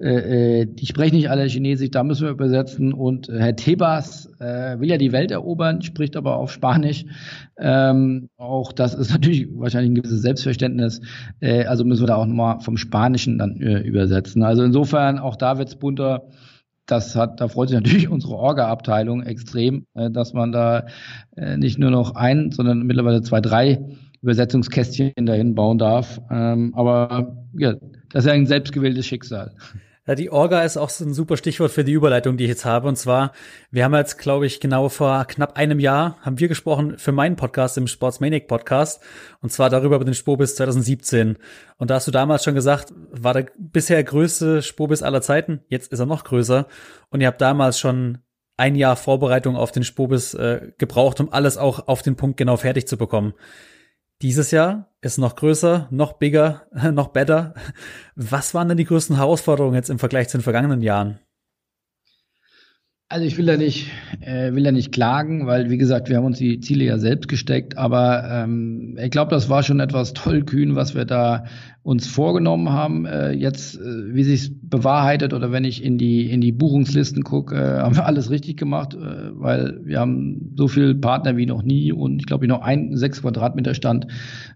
äh, 0.00 0.62
äh, 0.62 0.66
die 0.66 0.86
sprechen 0.86 1.16
nicht 1.16 1.30
alle 1.30 1.46
Chinesisch, 1.46 1.90
da 1.90 2.02
müssen 2.02 2.24
wir 2.24 2.30
übersetzen 2.30 2.92
und 2.92 3.28
äh, 3.28 3.38
Herr 3.38 3.56
Tebas 3.56 4.28
äh, 4.40 4.80
will 4.80 4.90
ja 4.90 4.98
die 4.98 5.12
Welt 5.12 5.30
erobern, 5.30 5.82
spricht 5.82 6.16
aber 6.16 6.36
auf 6.36 6.50
Spanisch. 6.50 7.04
Ähm, 7.58 8.28
auch 8.36 8.72
das 8.72 8.94
ist 8.94 9.12
natürlich 9.12 9.46
wahrscheinlich 9.52 9.92
ein 9.92 10.02
gewisses 10.02 10.22
Selbstverständnis, 10.22 11.00
äh, 11.40 11.64
also 11.64 11.84
müssen 11.84 12.02
wir 12.02 12.08
da 12.08 12.16
auch 12.16 12.26
nochmal 12.26 12.60
vom 12.60 12.76
Spanischen 12.76 13.38
dann 13.38 13.60
äh, 13.60 13.80
übersetzen. 13.80 14.42
Also 14.42 14.64
insofern, 14.64 15.18
auch 15.18 15.36
da 15.36 15.58
wird's 15.58 15.76
bunter 15.76 16.24
das 16.90 17.16
hat, 17.16 17.40
da 17.40 17.48
freut 17.48 17.68
sich 17.68 17.78
natürlich 17.78 18.08
unsere 18.10 18.34
Orga-Abteilung 18.34 19.22
extrem, 19.22 19.86
äh, 19.94 20.10
dass 20.10 20.32
man 20.32 20.52
da 20.52 20.86
äh, 21.36 21.56
nicht 21.56 21.78
nur 21.78 21.90
noch 21.90 22.14
ein, 22.14 22.50
sondern 22.50 22.82
mittlerweile 22.82 23.22
zwei, 23.22 23.40
drei 23.40 23.84
Übersetzungskästchen 24.22 25.12
dahin 25.24 25.54
bauen 25.54 25.78
darf. 25.78 26.20
Ähm, 26.30 26.74
aber 26.74 27.36
ja, 27.54 27.74
das 28.10 28.24
ist 28.24 28.26
ja 28.26 28.32
ein 28.32 28.46
selbstgewähltes 28.46 29.06
Schicksal. 29.06 29.52
Ja, 30.10 30.16
die 30.16 30.32
Orga 30.32 30.64
ist 30.64 30.76
auch 30.76 30.90
so 30.90 31.04
ein 31.04 31.14
super 31.14 31.36
Stichwort 31.36 31.70
für 31.70 31.84
die 31.84 31.92
Überleitung, 31.92 32.36
die 32.36 32.42
ich 32.42 32.50
jetzt 32.50 32.64
habe. 32.64 32.88
Und 32.88 32.96
zwar, 32.96 33.30
wir 33.70 33.84
haben 33.84 33.94
jetzt, 33.94 34.18
glaube 34.18 34.44
ich, 34.44 34.58
genau 34.58 34.88
vor 34.88 35.24
knapp 35.26 35.56
einem 35.56 35.78
Jahr 35.78 36.18
haben 36.22 36.40
wir 36.40 36.48
gesprochen 36.48 36.98
für 36.98 37.12
meinen 37.12 37.36
Podcast 37.36 37.78
im 37.78 37.86
Sportsmanic 37.86 38.48
Podcast. 38.48 39.00
Und 39.40 39.52
zwar 39.52 39.70
darüber 39.70 39.94
über 39.94 40.04
den 40.04 40.14
Spobis 40.14 40.56
2017. 40.56 41.38
Und 41.76 41.90
da 41.90 41.94
hast 41.94 42.08
du 42.08 42.10
damals 42.10 42.42
schon 42.42 42.56
gesagt, 42.56 42.92
war 43.12 43.34
der 43.34 43.46
bisher 43.56 44.02
größte 44.02 44.62
Spobis 44.62 45.04
aller 45.04 45.22
Zeiten. 45.22 45.60
Jetzt 45.68 45.92
ist 45.92 46.00
er 46.00 46.06
noch 46.06 46.24
größer. 46.24 46.66
Und 47.10 47.20
ihr 47.20 47.28
habt 47.28 47.40
damals 47.40 47.78
schon 47.78 48.18
ein 48.56 48.74
Jahr 48.74 48.96
Vorbereitung 48.96 49.54
auf 49.54 49.70
den 49.70 49.84
Spobis 49.84 50.34
äh, 50.34 50.72
gebraucht, 50.76 51.20
um 51.20 51.32
alles 51.32 51.56
auch 51.56 51.86
auf 51.86 52.02
den 52.02 52.16
Punkt 52.16 52.36
genau 52.36 52.56
fertig 52.56 52.88
zu 52.88 52.96
bekommen. 52.96 53.32
Dieses 54.22 54.50
Jahr 54.50 54.92
ist 55.00 55.16
noch 55.16 55.34
größer, 55.34 55.88
noch 55.90 56.14
bigger, 56.14 56.66
noch 56.92 57.08
better. 57.08 57.54
Was 58.16 58.52
waren 58.52 58.68
denn 58.68 58.76
die 58.76 58.84
größten 58.84 59.16
Herausforderungen 59.16 59.74
jetzt 59.74 59.88
im 59.88 59.98
Vergleich 59.98 60.28
zu 60.28 60.36
den 60.36 60.42
vergangenen 60.42 60.82
Jahren? 60.82 61.20
Also 63.08 63.24
ich 63.26 63.38
will 63.38 63.46
da 63.46 63.56
nicht, 63.56 63.90
äh, 64.20 64.52
will 64.52 64.62
da 64.62 64.70
nicht 64.70 64.92
klagen, 64.92 65.46
weil 65.46 65.68
wie 65.68 65.78
gesagt, 65.78 66.08
wir 66.08 66.16
haben 66.16 66.26
uns 66.26 66.38
die 66.38 66.60
Ziele 66.60 66.84
ja 66.84 66.98
selbst 66.98 67.28
gesteckt, 67.28 67.76
aber 67.76 68.22
ähm, 68.30 68.96
ich 69.00 69.10
glaube, 69.10 69.32
das 69.32 69.48
war 69.48 69.64
schon 69.64 69.80
etwas 69.80 70.12
tollkühn, 70.12 70.76
was 70.76 70.94
wir 70.94 71.06
da 71.06 71.44
uns 71.82 72.06
vorgenommen 72.06 72.70
haben. 72.70 73.06
Äh, 73.06 73.32
jetzt, 73.32 73.76
äh, 73.76 74.14
wie 74.14 74.24
sich 74.24 74.52
bewahrheitet 74.62 75.32
oder 75.32 75.50
wenn 75.50 75.64
ich 75.64 75.82
in 75.82 75.98
die 75.98 76.30
in 76.30 76.40
die 76.40 76.52
Buchungslisten 76.52 77.24
gucke, 77.24 77.56
äh, 77.56 77.80
haben 77.80 77.96
wir 77.96 78.06
alles 78.06 78.30
richtig 78.30 78.56
gemacht, 78.56 78.94
äh, 78.94 79.30
weil 79.32 79.80
wir 79.84 79.98
haben 79.98 80.52
so 80.56 80.68
viel 80.68 80.94
Partner 80.94 81.36
wie 81.36 81.46
noch 81.46 81.62
nie 81.62 81.92
und 81.92 82.20
ich 82.20 82.26
glaube, 82.26 82.46
noch 82.48 82.60
ein 82.60 82.96
sechs 82.96 83.22
Quadratmeter 83.22 83.74
Stand 83.74 84.06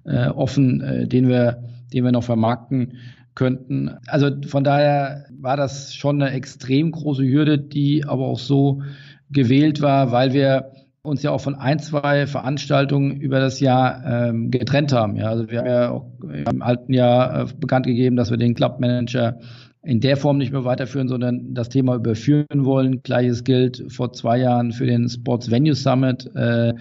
äh, 0.05 0.29
offen, 0.29 0.81
äh, 0.81 1.09
den 1.09 1.29
wir 1.29 1.65
den 1.93 2.05
wir 2.05 2.13
noch 2.13 2.25
vermarkten 2.25 2.95
könnten. 3.35 3.91
Also 4.07 4.31
von 4.47 4.65
daher 4.65 5.27
war 5.41 5.57
das 5.57 5.95
schon 5.95 6.21
eine 6.21 6.33
extrem 6.33 6.91
große 6.91 7.25
Hürde, 7.25 7.59
die 7.59 8.05
aber 8.05 8.27
auch 8.27 8.39
so 8.39 8.83
gewählt 9.31 9.81
war, 9.81 10.13
weil 10.13 10.33
wir 10.33 10.71
uns 11.05 11.23
ja 11.23 11.31
auch 11.31 11.41
von 11.41 11.55
ein, 11.55 11.79
zwei 11.79 12.27
Veranstaltungen 12.27 13.21
über 13.21 13.39
das 13.39 13.61
Jahr 13.61 14.03
ähm, 14.07 14.51
getrennt 14.51 14.93
haben. 14.93 15.17
Ja, 15.17 15.29
also 15.29 15.51
wir 15.51 15.59
haben 15.59 15.67
ja 15.67 15.91
auch 15.91 16.07
im 16.23 16.63
alten 16.63 16.95
Jahr 16.95 17.43
äh, 17.43 17.47
bekannt 17.61 17.87
gegeben, 17.87 18.17
dass 18.17 18.31
wir 18.31 18.39
den 18.39 18.55
Club 18.55 18.81
Manager 18.81 19.39
in 19.83 20.01
der 20.01 20.17
Form 20.17 20.39
nicht 20.39 20.51
mehr 20.51 20.65
weiterführen, 20.65 21.09
sondern 21.09 21.53
das 21.53 21.69
Thema 21.69 21.95
überführen 21.95 22.65
wollen. 22.65 23.03
Gleiches 23.03 23.45
gilt 23.45 23.85
vor 23.93 24.15
zwei 24.15 24.39
Jahren 24.39 24.73
für 24.73 24.87
den 24.87 25.07
Sports 25.11 25.51
Venue 25.51 25.75
Summit. 25.75 26.31
Äh, 26.35 26.73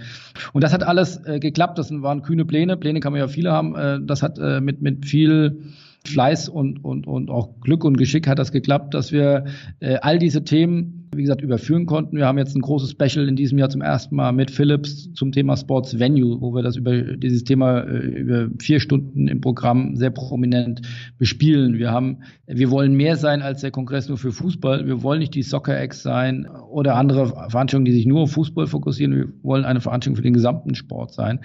und 0.54 0.64
das 0.64 0.72
hat 0.72 0.84
alles 0.84 1.18
äh, 1.26 1.40
geklappt. 1.40 1.78
Das 1.78 1.92
waren 1.92 2.22
kühne 2.22 2.46
Pläne. 2.46 2.78
Pläne 2.78 3.02
kann 3.02 3.12
man 3.12 3.20
ja 3.20 3.28
viele 3.28 3.52
haben. 3.52 3.76
Äh, 3.76 4.00
das 4.06 4.24
hat 4.24 4.40
äh, 4.40 4.62
mit, 4.62 4.82
mit 4.82 5.06
viel 5.06 5.64
Fleiß 6.06 6.48
und, 6.48 6.84
und, 6.86 7.06
und 7.06 7.30
auch 7.30 7.60
Glück 7.60 7.84
und 7.84 7.98
Geschick 7.98 8.26
hat 8.28 8.40
das 8.40 8.54
geklappt, 8.54 8.94
dass 8.94 9.12
wir 9.12 9.46
äh, 9.82 9.98
all 10.02 10.18
diese 10.18 10.46
Themen 10.46 11.03
wie 11.18 11.22
gesagt, 11.22 11.42
überführen 11.42 11.86
konnten. 11.86 12.18
Wir 12.18 12.26
haben 12.26 12.38
jetzt 12.38 12.56
ein 12.56 12.62
großes 12.62 12.92
Special 12.92 13.28
in 13.28 13.36
diesem 13.36 13.58
Jahr 13.58 13.70
zum 13.70 13.82
ersten 13.82 14.16
Mal 14.16 14.32
mit 14.32 14.52
Philips 14.52 15.12
zum 15.14 15.32
Thema 15.32 15.58
Sports 15.58 16.00
Venue, 16.00 16.42
wo 16.42 16.54
wir 16.54 16.64
das 16.64 16.76
über 16.76 17.02
dieses 17.18 17.44
Thema 17.44 17.82
äh, 17.82 17.98
über 17.98 18.48
vier 18.60 18.80
Stunden 18.80 19.28
im 19.28 19.42
Programm 19.42 19.96
sehr 19.96 20.12
prominent 20.12 20.82
bespielen. 21.18 21.78
Wir 21.78 21.92
haben, 21.92 22.20
wir 22.48 22.72
wollen 22.72 22.94
mehr 22.94 23.18
sein 23.18 23.42
als 23.42 23.62
der 23.62 23.72
Kongress 23.72 24.08
nur 24.08 24.18
für 24.18 24.32
Fußball. 24.32 24.86
Wir 24.86 25.04
wollen 25.04 25.20
nicht 25.20 25.36
die 25.36 25.44
Soccer 25.44 25.84
X 25.84 26.04
sein 26.04 26.48
oder 26.48 26.96
andere 26.96 27.28
Veranstaltungen, 27.28 27.86
die 27.86 27.94
sich 27.94 28.06
nur 28.06 28.22
auf 28.22 28.32
Fußball 28.32 28.68
fokussieren. 28.68 29.16
Wir 29.16 29.28
wollen 29.44 29.66
eine 29.66 29.82
Veranstaltung 29.82 30.16
für 30.16 30.24
den 30.24 30.34
gesamten 30.34 30.76
Sport 30.76 31.14
sein. 31.14 31.40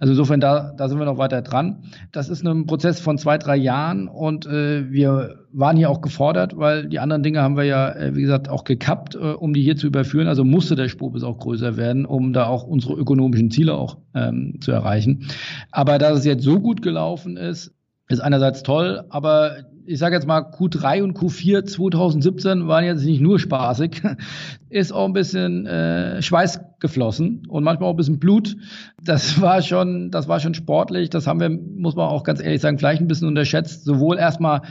Also 0.00 0.12
insofern, 0.12 0.40
da, 0.40 0.72
da 0.76 0.88
sind 0.88 0.98
wir 0.98 1.06
noch 1.06 1.18
weiter 1.18 1.42
dran. 1.42 1.84
Das 2.12 2.28
ist 2.28 2.46
ein 2.46 2.66
Prozess 2.66 3.00
von 3.00 3.18
zwei, 3.18 3.38
drei 3.38 3.56
Jahren 3.56 4.08
und 4.08 4.46
äh, 4.46 4.90
wir 4.90 5.43
waren 5.56 5.76
hier 5.76 5.88
auch 5.88 6.00
gefordert, 6.00 6.56
weil 6.58 6.88
die 6.88 6.98
anderen 6.98 7.22
Dinge 7.22 7.40
haben 7.40 7.56
wir 7.56 7.64
ja, 7.64 7.90
äh, 7.90 8.14
wie 8.16 8.22
gesagt, 8.22 8.48
auch 8.48 8.64
gekappt, 8.64 9.14
äh, 9.14 9.18
um 9.18 9.54
die 9.54 9.62
hier 9.62 9.76
zu 9.76 9.86
überführen. 9.86 10.26
Also 10.26 10.44
musste 10.44 10.74
der 10.74 10.88
Spobis 10.88 11.22
auch 11.22 11.38
größer 11.38 11.76
werden, 11.76 12.04
um 12.04 12.32
da 12.32 12.46
auch 12.46 12.64
unsere 12.64 12.94
ökonomischen 12.94 13.50
Ziele 13.50 13.74
auch 13.74 13.98
ähm, 14.14 14.56
zu 14.60 14.72
erreichen. 14.72 15.28
Aber 15.70 15.98
dass 15.98 16.18
es 16.18 16.24
jetzt 16.24 16.42
so 16.42 16.58
gut 16.58 16.82
gelaufen 16.82 17.36
ist, 17.36 17.72
ist 18.08 18.20
einerseits 18.20 18.62
toll, 18.62 19.04
aber 19.08 19.56
ich 19.86 19.98
sage 19.98 20.14
jetzt 20.14 20.26
mal, 20.26 20.40
Q3 20.40 21.02
und 21.02 21.16
Q4 21.16 21.64
2017 21.64 22.66
waren 22.68 22.84
jetzt 22.84 23.04
nicht 23.04 23.20
nur 23.20 23.38
spaßig, 23.38 24.02
ist 24.70 24.92
auch 24.92 25.06
ein 25.06 25.12
bisschen 25.12 25.66
äh, 25.66 26.20
Schweiß 26.22 26.60
geflossen 26.80 27.42
und 27.48 27.64
manchmal 27.64 27.88
auch 27.88 27.94
ein 27.94 27.98
bisschen 27.98 28.18
Blut. 28.18 28.56
Das 29.02 29.40
war 29.40 29.62
schon, 29.62 30.10
das 30.10 30.26
war 30.26 30.40
schon 30.40 30.54
sportlich. 30.54 31.10
Das 31.10 31.26
haben 31.26 31.40
wir, 31.40 31.50
muss 31.50 31.96
man 31.96 32.08
auch 32.08 32.24
ganz 32.24 32.42
ehrlich 32.42 32.60
sagen, 32.60 32.78
vielleicht 32.78 33.02
ein 33.02 33.08
bisschen 33.08 33.28
unterschätzt. 33.28 33.84
Sowohl 33.84 34.18
erstmal 34.18 34.62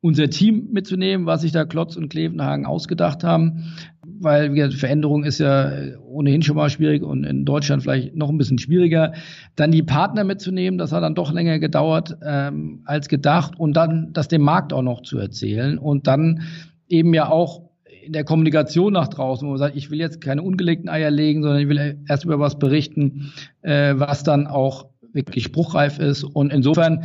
unser 0.00 0.28
Team 0.30 0.68
mitzunehmen, 0.72 1.26
was 1.26 1.42
sich 1.42 1.52
da 1.52 1.64
Klotz 1.64 1.96
und 1.96 2.08
Klevenhagen 2.08 2.66
ausgedacht 2.66 3.24
haben, 3.24 3.74
weil 4.04 4.70
Veränderung 4.70 5.24
ist 5.24 5.38
ja 5.38 5.70
ohnehin 6.00 6.42
schon 6.42 6.56
mal 6.56 6.70
schwierig 6.70 7.02
und 7.02 7.24
in 7.24 7.44
Deutschland 7.44 7.82
vielleicht 7.82 8.14
noch 8.14 8.30
ein 8.30 8.38
bisschen 8.38 8.58
schwieriger. 8.58 9.12
Dann 9.56 9.72
die 9.72 9.82
Partner 9.82 10.24
mitzunehmen, 10.24 10.78
das 10.78 10.92
hat 10.92 11.02
dann 11.02 11.14
doch 11.14 11.32
länger 11.32 11.58
gedauert 11.58 12.16
ähm, 12.24 12.82
als 12.84 13.08
gedacht 13.08 13.58
und 13.58 13.74
dann 13.74 14.12
das 14.12 14.28
dem 14.28 14.42
Markt 14.42 14.72
auch 14.72 14.82
noch 14.82 15.02
zu 15.02 15.18
erzählen 15.18 15.78
und 15.78 16.06
dann 16.06 16.42
eben 16.88 17.12
ja 17.14 17.28
auch 17.28 17.62
in 18.04 18.12
der 18.12 18.24
Kommunikation 18.24 18.92
nach 18.92 19.08
draußen, 19.08 19.46
wo 19.46 19.50
man 19.50 19.58
sagt, 19.58 19.76
ich 19.76 19.90
will 19.90 19.98
jetzt 19.98 20.20
keine 20.20 20.42
ungelegten 20.42 20.88
Eier 20.88 21.10
legen, 21.10 21.42
sondern 21.42 21.60
ich 21.60 21.68
will 21.68 21.98
erst 22.08 22.24
über 22.24 22.38
was 22.38 22.58
berichten, 22.58 23.32
äh, 23.62 23.94
was 23.96 24.22
dann 24.22 24.46
auch 24.46 24.86
wirklich 25.12 25.42
spruchreif 25.44 25.98
ist. 25.98 26.22
Und 26.22 26.52
insofern 26.52 27.04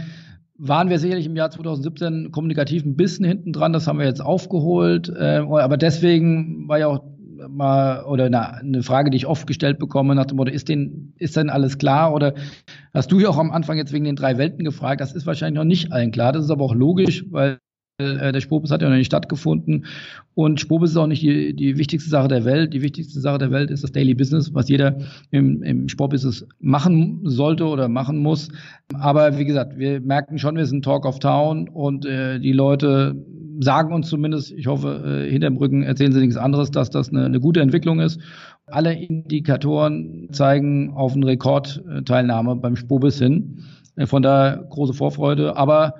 waren 0.63 0.89
wir 0.89 0.99
sicherlich 0.99 1.25
im 1.25 1.35
Jahr 1.35 1.49
2017 1.49 2.31
kommunikativ 2.31 2.85
ein 2.85 2.95
bisschen 2.95 3.25
hinten 3.25 3.51
dran. 3.51 3.73
Das 3.73 3.87
haben 3.87 3.97
wir 3.97 4.05
jetzt 4.05 4.21
aufgeholt. 4.21 5.09
Äh, 5.09 5.43
aber 5.49 5.75
deswegen 5.75 6.67
war 6.67 6.77
ja 6.77 6.87
auch 6.87 7.03
mal 7.49 8.03
oder 8.03 8.25
eine, 8.25 8.53
eine 8.53 8.83
Frage, 8.83 9.09
die 9.09 9.17
ich 9.17 9.25
oft 9.25 9.47
gestellt 9.47 9.79
bekomme 9.79 10.13
nach 10.13 10.25
dem 10.25 10.37
Motto, 10.37 10.51
ist 10.51 10.69
denn, 10.69 11.13
ist 11.17 11.35
denn 11.35 11.49
alles 11.49 11.79
klar? 11.79 12.13
Oder 12.13 12.35
hast 12.93 13.11
du 13.11 13.19
ja 13.19 13.29
auch 13.29 13.39
am 13.39 13.49
Anfang 13.49 13.77
jetzt 13.77 13.91
wegen 13.91 14.05
den 14.05 14.15
drei 14.15 14.37
Welten 14.37 14.63
gefragt? 14.63 15.01
Das 15.01 15.13
ist 15.13 15.25
wahrscheinlich 15.25 15.57
noch 15.57 15.65
nicht 15.65 15.91
allen 15.91 16.11
klar. 16.11 16.31
Das 16.31 16.45
ist 16.45 16.51
aber 16.51 16.65
auch 16.65 16.75
logisch, 16.75 17.25
weil 17.31 17.57
äh, 18.01 18.31
der 18.31 18.41
Spobis 18.41 18.71
hat 18.71 18.81
ja 18.81 18.89
noch 18.89 18.95
nicht 18.95 19.07
stattgefunden. 19.07 19.85
Und 20.33 20.59
Spobis 20.59 20.91
ist 20.91 20.97
auch 20.97 21.07
nicht 21.07 21.21
die, 21.21 21.53
die 21.53 21.77
wichtigste 21.77 22.09
Sache 22.09 22.27
der 22.27 22.45
Welt. 22.45 22.73
Die 22.73 22.81
wichtigste 22.81 23.19
Sache 23.19 23.37
der 23.37 23.51
Welt 23.51 23.69
ist 23.69 23.83
das 23.83 23.91
Daily 23.91 24.13
Business, 24.13 24.53
was 24.53 24.69
jeder 24.69 24.97
im, 25.31 25.61
im 25.63 25.89
Sportbusiness 25.89 26.47
machen 26.59 27.21
sollte 27.23 27.65
oder 27.65 27.87
machen 27.87 28.19
muss. 28.19 28.49
Aber 28.93 29.37
wie 29.37 29.45
gesagt, 29.45 29.77
wir 29.77 29.99
merken 30.01 30.37
schon, 30.37 30.55
wir 30.55 30.65
sind 30.65 30.85
Talk 30.85 31.05
of 31.05 31.19
Town 31.19 31.67
und 31.69 32.05
äh, 32.05 32.39
die 32.39 32.53
Leute 32.53 33.15
sagen 33.59 33.93
uns 33.93 34.09
zumindest, 34.09 34.51
ich 34.51 34.67
hoffe, 34.67 35.25
äh, 35.27 35.29
hinterm 35.29 35.57
Rücken 35.57 35.83
erzählen 35.83 36.11
sie 36.11 36.19
nichts 36.19 36.37
anderes, 36.37 36.71
dass 36.71 36.89
das 36.89 37.09
eine, 37.09 37.25
eine 37.25 37.39
gute 37.39 37.61
Entwicklung 37.61 37.99
ist. 37.99 38.19
Alle 38.67 38.93
Indikatoren 38.93 40.29
zeigen 40.31 40.91
auf 40.91 41.13
eine 41.13 41.27
Rekordteilnahme 41.27 42.55
beim 42.55 42.75
Spobis 42.75 43.19
hin. 43.19 43.63
Äh, 43.95 44.07
von 44.07 44.23
daher 44.23 44.65
große 44.69 44.93
Vorfreude. 44.93 45.57
Aber 45.57 45.95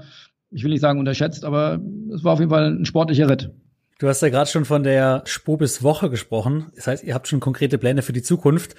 ich 0.52 0.64
will 0.64 0.72
nicht 0.72 0.82
sagen 0.82 1.00
unterschätzt, 1.00 1.46
aber 1.46 1.80
es 2.14 2.24
war 2.24 2.34
auf 2.34 2.40
jeden 2.40 2.52
Fall 2.52 2.72
ein 2.72 2.86
sportlicher 2.86 3.30
Ritt. 3.30 3.52
Du 4.00 4.08
hast 4.08 4.22
ja 4.22 4.30
gerade 4.30 4.50
schon 4.50 4.66
von 4.66 4.84
der 4.84 5.22
Spobis-Woche 5.26 6.10
gesprochen. 6.10 6.72
Das 6.76 6.88
heißt, 6.88 7.04
ihr 7.04 7.14
habt 7.14 7.28
schon 7.28 7.40
konkrete 7.40 7.78
Pläne 7.78 8.02
für 8.02 8.14
die 8.14 8.24
Zukunft. 8.24 8.76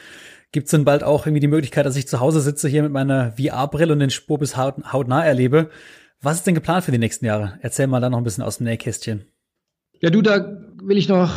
Gibt 0.51 0.67
es 0.67 0.73
denn 0.73 0.85
bald 0.85 1.05
auch 1.05 1.27
irgendwie 1.27 1.41
die 1.41 1.47
Möglichkeit, 1.47 1.87
dass 1.87 1.97
ich 1.97 2.09
zu 2.09 2.21
Hause 2.21 2.41
sitze 2.41 2.69
hier 2.69 2.83
mit 2.83 2.93
meiner 2.93 3.33
VR-Brille 3.33 3.93
und 3.93 4.01
den 4.01 4.11
Spobis 4.11 4.57
haut, 4.57 4.75
hautnah 4.93 5.25
erlebe? 5.25 5.71
Was 6.21 6.39
ist 6.39 6.47
denn 6.47 6.55
geplant 6.55 6.85
für 6.85 6.93
die 6.93 6.99
nächsten 6.99 7.25
Jahre? 7.25 7.59
Erzähl 7.63 7.87
mal 7.87 8.01
da 8.01 8.11
noch 8.11 8.19
ein 8.19 8.25
bisschen 8.25 8.45
aus 8.45 8.59
dem 8.59 8.65
Nähkästchen. 8.65 9.25
Ja, 10.01 10.11
du, 10.11 10.23
da 10.23 10.61
will 10.83 10.99
ich 10.99 11.09
noch 11.09 11.33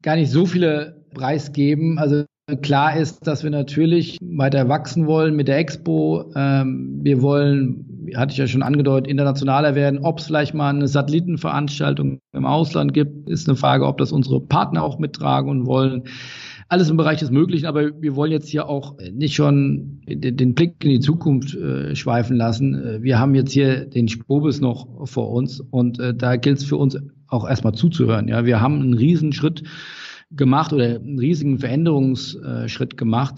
gar 0.00 0.14
nicht 0.14 0.30
so 0.30 0.46
viele 0.46 1.04
preisgeben. 1.12 1.98
Also 1.98 2.24
klar 2.62 2.96
ist, 2.96 3.26
dass 3.26 3.42
wir 3.42 3.50
natürlich 3.50 4.18
weiter 4.20 4.68
wachsen 4.68 5.06
wollen 5.06 5.34
mit 5.34 5.48
der 5.48 5.58
Expo. 5.58 6.30
Ähm, 6.36 7.00
wir 7.02 7.22
wollen 7.22 7.94
hatte 8.14 8.32
ich 8.32 8.38
ja 8.38 8.46
schon 8.46 8.62
angedeutet, 8.62 9.10
internationaler 9.10 9.74
werden. 9.74 10.00
Ob 10.00 10.18
es 10.18 10.26
vielleicht 10.26 10.54
mal 10.54 10.70
eine 10.70 10.88
Satellitenveranstaltung 10.88 12.20
im 12.32 12.44
Ausland 12.44 12.92
gibt, 12.92 13.28
ist 13.28 13.48
eine 13.48 13.56
Frage, 13.56 13.86
ob 13.86 13.98
das 13.98 14.12
unsere 14.12 14.40
Partner 14.40 14.82
auch 14.82 14.98
mittragen 14.98 15.50
und 15.50 15.66
wollen. 15.66 16.04
Alles 16.68 16.88
im 16.88 16.96
Bereich 16.96 17.18
des 17.18 17.30
Möglichen, 17.30 17.66
aber 17.66 17.90
wir 18.00 18.16
wollen 18.16 18.32
jetzt 18.32 18.48
hier 18.48 18.68
auch 18.68 18.96
nicht 19.12 19.34
schon 19.34 20.00
den 20.06 20.54
Blick 20.54 20.82
in 20.82 20.90
die 20.90 21.00
Zukunft 21.00 21.54
äh, 21.54 21.94
schweifen 21.94 22.36
lassen. 22.36 22.74
Äh, 22.74 23.02
wir 23.02 23.18
haben 23.18 23.34
jetzt 23.34 23.52
hier 23.52 23.84
den 23.84 24.08
Spobis 24.08 24.60
noch 24.60 25.06
vor 25.06 25.30
uns 25.30 25.60
und 25.60 25.98
äh, 26.00 26.14
da 26.14 26.36
gilt 26.36 26.58
es 26.58 26.64
für 26.64 26.76
uns 26.76 26.98
auch 27.28 27.48
erstmal 27.48 27.74
zuzuhören. 27.74 28.28
Ja, 28.28 28.46
wir 28.46 28.60
haben 28.60 28.80
einen 28.80 28.94
Riesenschritt 28.94 29.62
gemacht 30.36 30.72
oder 30.72 30.96
einen 30.96 31.18
riesigen 31.18 31.58
Veränderungsschritt 31.58 32.96
gemacht. 32.96 33.36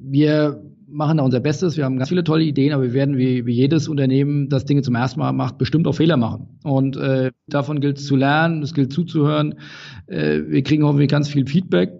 Wir 0.00 0.62
machen 0.88 1.18
da 1.18 1.24
unser 1.24 1.40
Bestes. 1.40 1.76
Wir 1.76 1.84
haben 1.84 1.98
ganz 1.98 2.08
viele 2.08 2.24
tolle 2.24 2.44
Ideen, 2.44 2.72
aber 2.72 2.84
wir 2.84 2.92
werden 2.94 3.18
wie, 3.18 3.44
wie 3.46 3.52
jedes 3.52 3.88
Unternehmen, 3.88 4.48
das 4.48 4.64
Dinge 4.64 4.82
zum 4.82 4.94
ersten 4.94 5.20
Mal 5.20 5.32
macht, 5.32 5.58
bestimmt 5.58 5.86
auch 5.86 5.92
Fehler 5.92 6.16
machen. 6.16 6.58
Und 6.64 6.96
äh, 6.96 7.30
davon 7.46 7.80
gilt 7.80 7.98
es 7.98 8.06
zu 8.06 8.16
lernen, 8.16 8.62
es 8.62 8.74
gilt 8.74 8.92
zuzuhören. 8.92 9.56
Äh, 10.06 10.40
wir 10.48 10.62
kriegen 10.62 10.84
hoffentlich 10.84 11.10
ganz 11.10 11.28
viel 11.28 11.46
Feedback. 11.46 11.92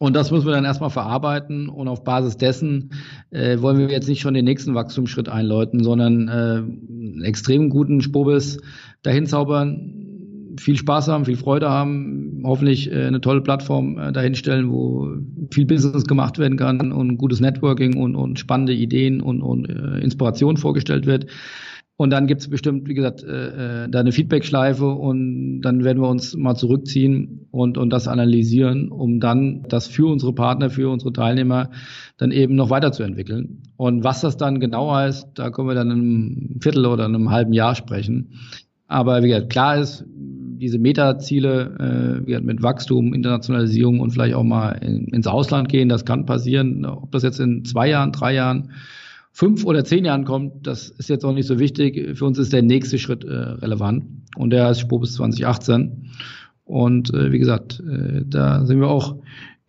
Und 0.00 0.14
das 0.14 0.30
müssen 0.30 0.46
wir 0.46 0.52
dann 0.52 0.64
erstmal 0.64 0.90
verarbeiten 0.90 1.68
und 1.68 1.88
auf 1.88 2.04
Basis 2.04 2.36
dessen 2.36 2.90
äh, 3.30 3.60
wollen 3.60 3.78
wir 3.78 3.88
jetzt 3.88 4.08
nicht 4.08 4.20
schon 4.20 4.34
den 4.34 4.44
nächsten 4.44 4.74
Wachstumsschritt 4.76 5.28
einläuten, 5.28 5.82
sondern 5.82 6.28
äh, 6.28 6.30
einen 6.30 7.24
extrem 7.24 7.68
guten 7.68 8.00
Spobis 8.00 8.60
dahin 9.02 9.26
zaubern, 9.26 10.07
viel 10.58 10.76
Spaß 10.76 11.08
haben, 11.08 11.24
viel 11.24 11.36
Freude 11.36 11.70
haben, 11.70 12.42
hoffentlich 12.44 12.90
äh, 12.90 13.06
eine 13.06 13.20
tolle 13.20 13.40
Plattform 13.40 13.98
äh, 13.98 14.12
dahinstellen, 14.12 14.70
wo 14.70 15.10
viel 15.50 15.66
Business 15.66 16.04
gemacht 16.04 16.38
werden 16.38 16.58
kann 16.58 16.92
und 16.92 17.16
gutes 17.16 17.40
Networking 17.40 17.96
und, 17.96 18.14
und 18.16 18.38
spannende 18.38 18.74
Ideen 18.74 19.20
und, 19.20 19.42
und 19.42 19.68
äh, 19.68 19.98
Inspiration 20.00 20.56
vorgestellt 20.56 21.06
wird. 21.06 21.26
Und 21.96 22.10
dann 22.10 22.28
gibt's 22.28 22.48
bestimmt, 22.48 22.88
wie 22.88 22.94
gesagt, 22.94 23.24
da 23.24 23.98
eine 23.98 24.12
Feedback-Schleife 24.12 24.86
und 24.86 25.62
dann 25.62 25.82
werden 25.82 26.00
wir 26.00 26.08
uns 26.08 26.36
mal 26.36 26.54
zurückziehen 26.54 27.48
und, 27.50 27.76
und 27.76 27.90
das 27.90 28.06
analysieren, 28.06 28.92
um 28.92 29.18
dann 29.18 29.64
das 29.68 29.88
für 29.88 30.06
unsere 30.06 30.32
Partner, 30.32 30.70
für 30.70 30.90
unsere 30.90 31.12
Teilnehmer 31.12 31.70
dann 32.16 32.30
eben 32.30 32.54
noch 32.54 32.70
weiterzuentwickeln. 32.70 33.64
Und 33.76 34.04
was 34.04 34.20
das 34.20 34.36
dann 34.36 34.60
genau 34.60 34.94
heißt, 34.94 35.30
da 35.34 35.50
können 35.50 35.66
wir 35.66 35.74
dann 35.74 35.90
in 35.90 35.98
einem 35.98 36.60
Viertel 36.60 36.86
oder 36.86 37.04
in 37.04 37.16
einem 37.16 37.32
halben 37.32 37.52
Jahr 37.52 37.74
sprechen. 37.74 38.34
Aber 38.86 39.24
wie 39.24 39.28
gesagt, 39.28 39.50
klar 39.50 39.78
ist, 39.78 40.04
diese 40.58 40.78
Metaziele 40.78 42.24
äh, 42.26 42.40
mit 42.40 42.62
Wachstum, 42.62 43.14
Internationalisierung 43.14 44.00
und 44.00 44.10
vielleicht 44.10 44.34
auch 44.34 44.44
mal 44.44 44.72
in, 44.72 45.08
ins 45.08 45.26
Ausland 45.26 45.68
gehen, 45.68 45.88
das 45.88 46.04
kann 46.04 46.26
passieren. 46.26 46.84
Ob 46.84 47.12
das 47.12 47.22
jetzt 47.22 47.40
in 47.40 47.64
zwei 47.64 47.88
Jahren, 47.88 48.12
drei 48.12 48.34
Jahren, 48.34 48.72
fünf 49.32 49.64
oder 49.64 49.84
zehn 49.84 50.04
Jahren 50.04 50.24
kommt, 50.24 50.66
das 50.66 50.88
ist 50.88 51.08
jetzt 51.08 51.24
auch 51.24 51.32
nicht 51.32 51.46
so 51.46 51.58
wichtig. 51.58 52.16
Für 52.18 52.24
uns 52.24 52.38
ist 52.38 52.52
der 52.52 52.62
nächste 52.62 52.98
Schritt 52.98 53.24
äh, 53.24 53.32
relevant 53.32 54.04
und 54.36 54.50
der 54.50 54.70
ist 54.70 54.80
Spur 54.80 55.00
bis 55.00 55.14
2018. 55.14 56.10
Und 56.64 57.14
äh, 57.14 57.32
wie 57.32 57.38
gesagt, 57.38 57.80
äh, 57.80 58.22
da 58.26 58.66
sind 58.66 58.80
wir 58.80 58.88
auch 58.88 59.16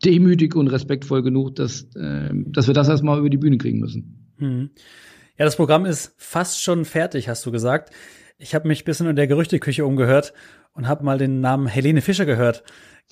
demütig 0.03 0.55
und 0.55 0.67
respektvoll 0.67 1.23
genug, 1.23 1.55
dass, 1.55 1.83
äh, 1.95 2.29
dass 2.33 2.67
wir 2.67 2.73
das 2.73 2.89
erstmal 2.89 3.19
über 3.19 3.29
die 3.29 3.37
Bühne 3.37 3.57
kriegen 3.57 3.79
müssen. 3.79 4.33
Hm. 4.37 4.69
Ja, 5.37 5.45
das 5.45 5.55
Programm 5.55 5.85
ist 5.85 6.13
fast 6.17 6.61
schon 6.61 6.83
fertig, 6.83 7.29
hast 7.29 7.45
du 7.45 7.51
gesagt. 7.51 7.93
Ich 8.41 8.55
habe 8.55 8.69
mich 8.69 8.85
bisschen 8.85 9.07
in 9.07 9.17
der 9.17 9.27
Gerüchteküche 9.27 9.85
umgehört 9.85 10.33
und 10.71 10.87
habe 10.87 11.03
mal 11.03 11.17
den 11.17 11.41
Namen 11.41 11.67
Helene 11.67 12.01
Fischer 12.01 12.25
gehört. 12.25 12.63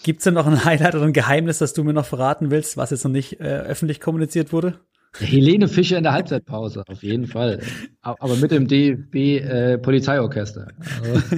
Gibt's 0.01 0.23
denn 0.23 0.33
noch 0.33 0.47
ein 0.47 0.63
Highlight 0.65 0.95
oder 0.95 1.03
ein 1.03 1.11
Geheimnis, 1.11 1.57
das 1.57 1.73
du 1.73 1.83
mir 1.83 1.91
noch 1.91 2.05
verraten 2.05 2.49
willst, 2.49 2.77
was 2.77 2.91
jetzt 2.91 3.03
noch 3.03 3.11
nicht 3.11 3.41
äh, 3.41 3.43
öffentlich 3.43 3.99
kommuniziert 3.99 4.53
wurde? 4.53 4.79
Helene 5.19 5.67
Fischer 5.67 5.97
in 5.97 6.03
der 6.03 6.13
Halbzeitpause, 6.13 6.83
auf 6.87 7.03
jeden 7.03 7.27
Fall. 7.27 7.61
Aber 8.01 8.37
mit 8.37 8.51
dem 8.51 8.67
DFB 8.67 9.15
äh, 9.15 9.77
Polizeiorchester. 9.77 10.69
Also, 11.01 11.21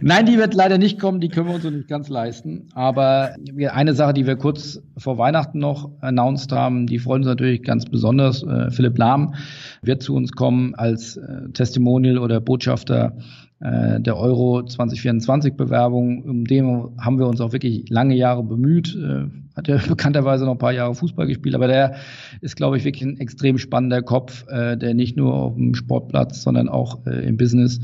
Nein, 0.00 0.26
die 0.26 0.38
wird 0.38 0.54
leider 0.54 0.78
nicht 0.78 0.98
kommen, 0.98 1.20
die 1.20 1.28
können 1.28 1.48
wir 1.48 1.54
uns 1.54 1.64
so 1.64 1.70
nicht 1.70 1.88
ganz 1.88 2.08
leisten. 2.08 2.68
Aber 2.74 3.34
eine 3.72 3.94
Sache, 3.94 4.12
die 4.12 4.26
wir 4.26 4.36
kurz 4.36 4.82
vor 4.96 5.18
Weihnachten 5.18 5.58
noch 5.58 5.90
announced 6.00 6.52
haben, 6.52 6.86
die 6.86 6.98
freuen 6.98 7.22
uns 7.22 7.28
natürlich 7.28 7.62
ganz 7.62 7.84
besonders. 7.84 8.42
Äh, 8.42 8.70
Philipp 8.70 8.98
Lahm 8.98 9.34
wird 9.82 10.02
zu 10.02 10.14
uns 10.14 10.32
kommen 10.32 10.74
als 10.74 11.16
äh, 11.16 11.50
Testimonial 11.52 12.18
oder 12.18 12.40
Botschafter 12.40 13.16
äh, 13.60 14.00
der 14.00 14.16
Euro 14.16 14.64
2024 14.64 15.54
Bewerbung. 15.54 16.22
Um 16.22 16.44
dem 16.46 16.90
haben 16.98 17.18
wir 17.18 17.26
uns 17.26 17.40
auch 17.40 17.52
wirklich 17.52 17.88
lange 17.90 18.14
Jahre 18.14 18.42
bemüht. 18.42 18.96
Äh, 18.96 19.26
hat 19.54 19.68
ja 19.68 19.76
bekannterweise 19.88 20.44
noch 20.44 20.52
ein 20.52 20.58
paar 20.58 20.72
Jahre 20.72 20.94
Fußball 20.94 21.26
gespielt, 21.26 21.54
aber 21.54 21.66
der 21.66 21.96
ist, 22.40 22.56
glaube 22.56 22.78
ich, 22.78 22.84
wirklich 22.84 23.02
ein 23.02 23.18
extrem 23.18 23.58
spannender 23.58 24.02
Kopf, 24.02 24.46
äh, 24.48 24.76
der 24.76 24.94
nicht 24.94 25.16
nur 25.16 25.34
auf 25.34 25.54
dem 25.54 25.74
Sportplatz, 25.74 26.42
sondern 26.42 26.68
auch 26.68 27.06
äh, 27.06 27.26
im 27.26 27.36
Business 27.36 27.80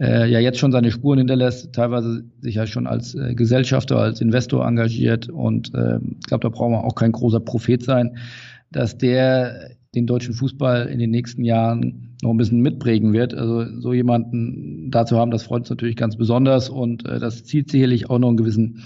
äh, 0.00 0.28
ja 0.30 0.40
jetzt 0.40 0.58
schon 0.58 0.72
seine 0.72 0.90
Spuren 0.90 1.18
hinterlässt, 1.18 1.72
teilweise 1.72 2.24
sich 2.40 2.56
ja 2.56 2.66
schon 2.66 2.86
als 2.86 3.14
äh, 3.14 3.34
Gesellschafter, 3.34 3.98
als 3.98 4.20
Investor 4.20 4.66
engagiert 4.66 5.28
und 5.28 5.72
äh, 5.74 5.98
ich 6.18 6.26
glaube, 6.26 6.42
da 6.42 6.48
brauchen 6.48 6.72
wir 6.72 6.84
auch 6.84 6.94
kein 6.94 7.12
großer 7.12 7.40
Prophet 7.40 7.84
sein, 7.84 8.16
dass 8.72 8.98
der 8.98 9.70
den 9.94 10.06
deutschen 10.06 10.34
Fußball 10.34 10.86
in 10.86 10.98
den 10.98 11.10
nächsten 11.10 11.44
Jahren 11.44 12.09
noch 12.22 12.30
ein 12.30 12.36
bisschen 12.36 12.60
mitprägen 12.60 13.12
wird. 13.12 13.34
Also 13.34 13.80
so 13.80 13.92
jemanden 13.92 14.90
dazu 14.90 15.16
haben, 15.16 15.30
das 15.30 15.44
freut 15.44 15.60
uns 15.60 15.70
natürlich 15.70 15.96
ganz 15.96 16.16
besonders 16.16 16.68
und 16.68 17.06
äh, 17.06 17.18
das 17.18 17.44
zieht 17.44 17.70
sicherlich 17.70 18.10
auch 18.10 18.18
noch 18.18 18.28
einen 18.28 18.36
gewissen 18.36 18.82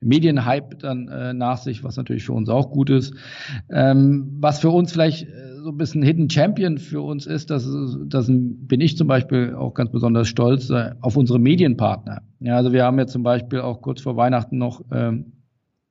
Medienhype 0.00 0.76
dann 0.76 1.08
äh, 1.08 1.32
nach 1.32 1.58
sich, 1.58 1.84
was 1.84 1.96
natürlich 1.96 2.24
für 2.24 2.32
uns 2.32 2.48
auch 2.48 2.70
gut 2.70 2.90
ist. 2.90 3.14
Ähm, 3.70 4.36
was 4.40 4.58
für 4.58 4.70
uns 4.70 4.92
vielleicht 4.92 5.28
äh, 5.28 5.52
so 5.62 5.70
ein 5.70 5.76
bisschen 5.76 6.02
Hidden 6.02 6.28
Champion 6.28 6.78
für 6.78 7.02
uns 7.02 7.26
ist, 7.26 7.50
das, 7.50 7.68
das 8.06 8.26
bin 8.28 8.80
ich 8.80 8.96
zum 8.96 9.06
Beispiel 9.06 9.54
auch 9.54 9.74
ganz 9.74 9.92
besonders 9.92 10.28
stolz 10.28 10.70
äh, 10.70 10.90
auf 11.00 11.16
unsere 11.16 11.38
Medienpartner. 11.38 12.22
Ja, 12.40 12.56
also 12.56 12.72
wir 12.72 12.84
haben 12.84 12.98
ja 12.98 13.06
zum 13.06 13.22
Beispiel 13.22 13.60
auch 13.60 13.80
kurz 13.80 14.00
vor 14.00 14.16
Weihnachten 14.16 14.58
noch 14.58 14.82
ähm, 14.92 15.32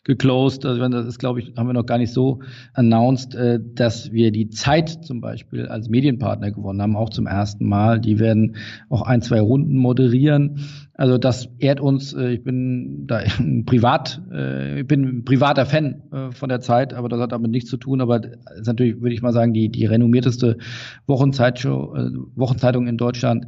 geclosed. 0.03 0.65
Also 0.65 0.87
das 0.87 1.05
ist, 1.05 1.19
glaube 1.19 1.39
ich, 1.39 1.53
haben 1.55 1.67
wir 1.67 1.73
noch 1.73 1.85
gar 1.85 1.97
nicht 1.97 2.13
so 2.13 2.39
announced, 2.73 3.35
äh, 3.35 3.59
dass 3.61 4.11
wir 4.11 4.31
die 4.31 4.49
Zeit 4.49 4.89
zum 4.89 5.21
Beispiel 5.21 5.67
als 5.67 5.89
Medienpartner 5.89 6.51
gewonnen 6.51 6.81
haben, 6.81 6.95
auch 6.95 7.09
zum 7.09 7.27
ersten 7.27 7.67
Mal. 7.67 7.99
Die 7.99 8.19
werden 8.19 8.55
auch 8.89 9.03
ein, 9.03 9.21
zwei 9.21 9.39
Runden 9.39 9.77
moderieren. 9.77 10.59
Also 10.93 11.17
das 11.17 11.49
ehrt 11.59 11.79
uns. 11.79 12.13
Äh, 12.13 12.31
ich 12.31 12.43
bin 12.43 13.05
da 13.05 13.21
privat, 13.65 14.21
äh, 14.31 14.81
ich 14.81 14.87
bin 14.87 15.03
ein 15.03 15.25
privater 15.25 15.65
Fan 15.65 16.01
von 16.31 16.49
der 16.49 16.61
Zeit, 16.61 16.93
aber 16.93 17.09
das 17.09 17.19
hat 17.19 17.31
damit 17.31 17.51
nichts 17.51 17.69
zu 17.69 17.77
tun. 17.77 18.01
Aber 18.01 18.21
ist 18.23 18.67
natürlich, 18.67 19.01
würde 19.01 19.13
ich 19.13 19.21
mal 19.21 19.33
sagen, 19.33 19.53
die, 19.53 19.69
die 19.69 19.85
renommierteste 19.85 20.57
Wochenzeitshow, 21.05 21.95
Wochenzeitung 22.35 22.87
in 22.87 22.97
Deutschland 22.97 23.45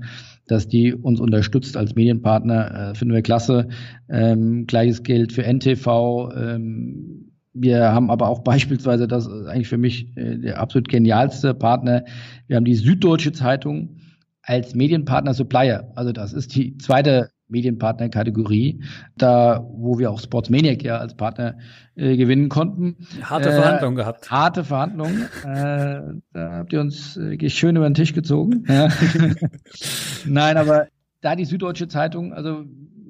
dass 0.47 0.67
die 0.67 0.93
uns 0.93 1.19
unterstützt 1.19 1.77
als 1.77 1.95
Medienpartner, 1.95 2.91
äh, 2.91 2.95
finden 2.95 3.13
wir 3.13 3.21
klasse. 3.21 3.69
Ähm, 4.09 4.65
Gleiches 4.67 5.03
gilt 5.03 5.31
für 5.33 5.43
NTV. 5.43 6.31
Ähm, 6.35 7.31
wir 7.53 7.93
haben 7.93 8.09
aber 8.09 8.27
auch 8.27 8.39
beispielsweise, 8.43 9.07
das 9.07 9.27
ist 9.27 9.47
eigentlich 9.47 9.69
für 9.69 9.77
mich 9.77 10.15
äh, 10.17 10.37
der 10.37 10.59
absolut 10.59 10.89
genialste 10.89 11.53
Partner, 11.53 12.03
wir 12.47 12.57
haben 12.57 12.65
die 12.65 12.75
Süddeutsche 12.75 13.31
Zeitung 13.31 13.97
als 14.41 14.75
Medienpartner 14.75 15.33
Supplier. 15.33 15.91
Also 15.95 16.11
das 16.11 16.33
ist 16.33 16.55
die 16.55 16.77
zweite 16.77 17.29
Medienpartner-Kategorie, 17.53 18.81
da 19.17 19.65
wo 19.71 19.97
wir 19.97 20.11
auch 20.11 20.19
Sportsmaniac 20.19 20.83
ja 20.83 20.97
als 20.97 21.15
Partner 21.15 21.55
äh, 21.95 22.17
gewinnen 22.17 22.49
konnten. 22.49 22.97
Harte 23.21 23.49
äh, 23.49 23.53
Verhandlungen 23.53 23.95
gehabt. 23.95 24.29
Harte 24.29 24.63
Verhandlungen. 24.63 25.21
äh, 25.45 26.01
da 26.33 26.51
habt 26.51 26.73
ihr 26.73 26.81
uns 26.81 27.15
äh, 27.15 27.49
schön 27.49 27.77
über 27.77 27.89
den 27.89 27.93
Tisch 27.93 28.13
gezogen. 28.13 28.65
Nein, 30.25 30.57
aber 30.57 30.87
da 31.21 31.35
die 31.35 31.45
Süddeutsche 31.45 31.87
Zeitung, 31.87 32.33
also 32.33 32.65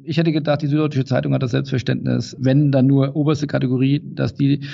ich 0.05 0.17
hätte 0.17 0.31
gedacht, 0.31 0.61
die 0.61 0.67
Süddeutsche 0.67 1.05
Zeitung 1.05 1.33
hat 1.33 1.43
das 1.43 1.51
Selbstverständnis, 1.51 2.35
wenn 2.39 2.71
dann 2.71 2.87
nur 2.87 3.15
oberste 3.15 3.47
Kategorie, 3.47 4.01
dass 4.03 4.35
die 4.35 4.67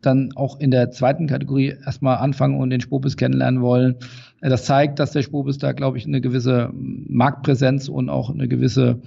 dann 0.00 0.32
auch 0.36 0.60
in 0.60 0.70
der 0.70 0.90
zweiten 0.90 1.26
Kategorie 1.26 1.74
erstmal 1.84 2.18
anfangen 2.18 2.58
und 2.58 2.70
den 2.70 2.80
Spobis 2.80 3.16
kennenlernen 3.16 3.60
wollen. 3.60 3.96
Das 4.40 4.64
zeigt, 4.64 4.98
dass 4.98 5.12
der 5.12 5.22
Spobis 5.22 5.58
da, 5.58 5.72
glaube 5.72 5.98
ich, 5.98 6.06
eine 6.06 6.20
gewisse 6.20 6.70
Marktpräsenz 6.72 7.88
und 7.88 8.10
auch 8.10 8.30
eine 8.30 8.48
gewisse 8.48 9.00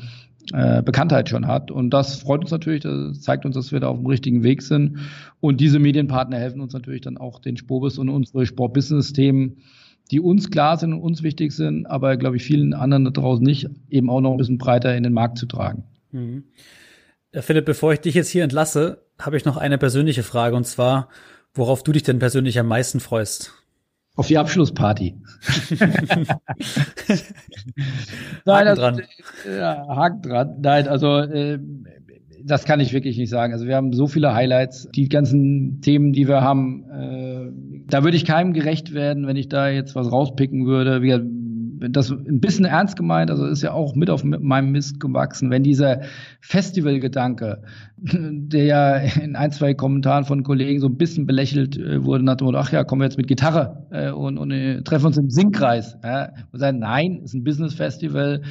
äh, 0.53 0.81
Bekanntheit 0.81 1.29
schon 1.29 1.47
hat. 1.47 1.69
Und 1.71 1.91
das 1.91 2.15
freut 2.15 2.41
uns 2.41 2.51
natürlich, 2.51 2.81
das 2.81 3.21
zeigt 3.21 3.45
uns, 3.45 3.55
dass 3.55 3.71
wir 3.71 3.79
da 3.79 3.87
auf 3.89 3.97
dem 3.97 4.07
richtigen 4.07 4.43
Weg 4.43 4.61
sind. 4.61 4.97
Und 5.39 5.61
diese 5.61 5.79
Medienpartner 5.79 6.37
helfen 6.37 6.61
uns 6.61 6.73
natürlich 6.73 7.01
dann 7.01 7.17
auch 7.17 7.39
den 7.39 7.57
Spobis 7.57 7.97
und 7.97 8.09
unsere 8.09 8.45
Sport-Business-Themen 8.45 9.57
die 10.11 10.19
uns 10.19 10.49
klar 10.49 10.77
sind 10.77 10.93
und 10.93 11.01
uns 11.01 11.23
wichtig 11.23 11.51
sind, 11.51 11.85
aber 11.85 12.17
glaube 12.17 12.37
ich 12.37 12.43
vielen 12.43 12.73
anderen 12.73 13.05
da 13.05 13.11
draußen 13.11 13.45
nicht, 13.45 13.69
eben 13.89 14.09
auch 14.09 14.21
noch 14.21 14.31
ein 14.31 14.37
bisschen 14.37 14.57
breiter 14.57 14.95
in 14.95 15.03
den 15.03 15.13
Markt 15.13 15.37
zu 15.37 15.45
tragen. 15.45 15.83
Mhm. 16.11 16.45
Philipp, 17.31 17.65
bevor 17.65 17.93
ich 17.93 17.99
dich 17.99 18.15
jetzt 18.15 18.29
hier 18.29 18.43
entlasse, 18.43 19.05
habe 19.19 19.37
ich 19.37 19.45
noch 19.45 19.57
eine 19.57 19.77
persönliche 19.77 20.23
Frage 20.23 20.55
und 20.55 20.65
zwar, 20.65 21.09
worauf 21.53 21.83
du 21.83 21.91
dich 21.91 22.03
denn 22.03 22.17
persönlich 22.17 22.59
am 22.59 22.67
meisten 22.67 22.99
freust? 22.99 23.53
Auf 24.15 24.27
die 24.27 24.37
Abschlussparty. 24.37 25.15
Nein, 28.45 28.67
Haken 28.67 28.75
dran. 28.75 29.01
Ja, 29.47 29.87
Haken 29.87 30.21
dran. 30.21 30.55
Nein, 30.61 30.87
also 30.87 31.19
äh, 31.19 31.59
das 32.43 32.65
kann 32.65 32.79
ich 32.79 32.93
wirklich 32.93 33.17
nicht 33.17 33.29
sagen. 33.29 33.53
Also 33.53 33.65
wir 33.65 33.75
haben 33.75 33.93
so 33.93 34.07
viele 34.07 34.33
Highlights, 34.33 34.89
die 34.95 35.07
ganzen 35.07 35.81
Themen, 35.81 36.13
die 36.13 36.27
wir 36.27 36.41
haben, 36.41 36.83
äh, 36.89 37.85
da 37.87 38.03
würde 38.03 38.17
ich 38.17 38.25
keinem 38.25 38.53
gerecht 38.53 38.93
werden, 38.93 39.27
wenn 39.27 39.35
ich 39.37 39.49
da 39.49 39.69
jetzt 39.69 39.95
was 39.95 40.11
rauspicken 40.11 40.65
würde. 40.65 41.01
Wie, 41.01 41.17
das 41.79 42.11
ein 42.11 42.39
bisschen 42.39 42.65
ernst 42.65 42.95
gemeint, 42.95 43.31
also 43.31 43.45
ist 43.45 43.61
ja 43.61 43.71
auch 43.71 43.95
mit 43.95 44.09
auf 44.09 44.23
meinem 44.23 44.71
Mist 44.71 44.99
gewachsen, 44.99 45.49
wenn 45.49 45.63
dieser 45.63 46.01
Festivalgedanke, 46.41 47.61
der 47.97 48.63
ja 48.65 48.95
in 48.97 49.35
ein, 49.35 49.51
zwei 49.51 49.73
Kommentaren 49.73 50.25
von 50.25 50.43
Kollegen 50.43 50.79
so 50.79 50.87
ein 50.87 50.97
bisschen 50.97 51.25
belächelt 51.25 51.77
äh, 51.77 52.03
wurde, 52.03 52.23
nach 52.23 52.35
dem 52.35 52.45
Motto, 52.45 52.57
ach 52.57 52.71
ja, 52.71 52.83
kommen 52.83 53.01
wir 53.01 53.05
jetzt 53.05 53.17
mit 53.17 53.27
Gitarre 53.27 53.87
äh, 53.91 54.11
und, 54.11 54.37
und 54.37 54.51
äh, 54.51 54.81
treffen 54.81 55.07
uns 55.07 55.17
im 55.17 55.29
Singkreis. 55.29 55.97
Ja, 56.03 56.29
und 56.51 56.59
sagen, 56.59 56.79
nein, 56.79 57.21
ist 57.23 57.33
ein 57.33 57.43
Business 57.43 57.73
Festival. 57.73 58.41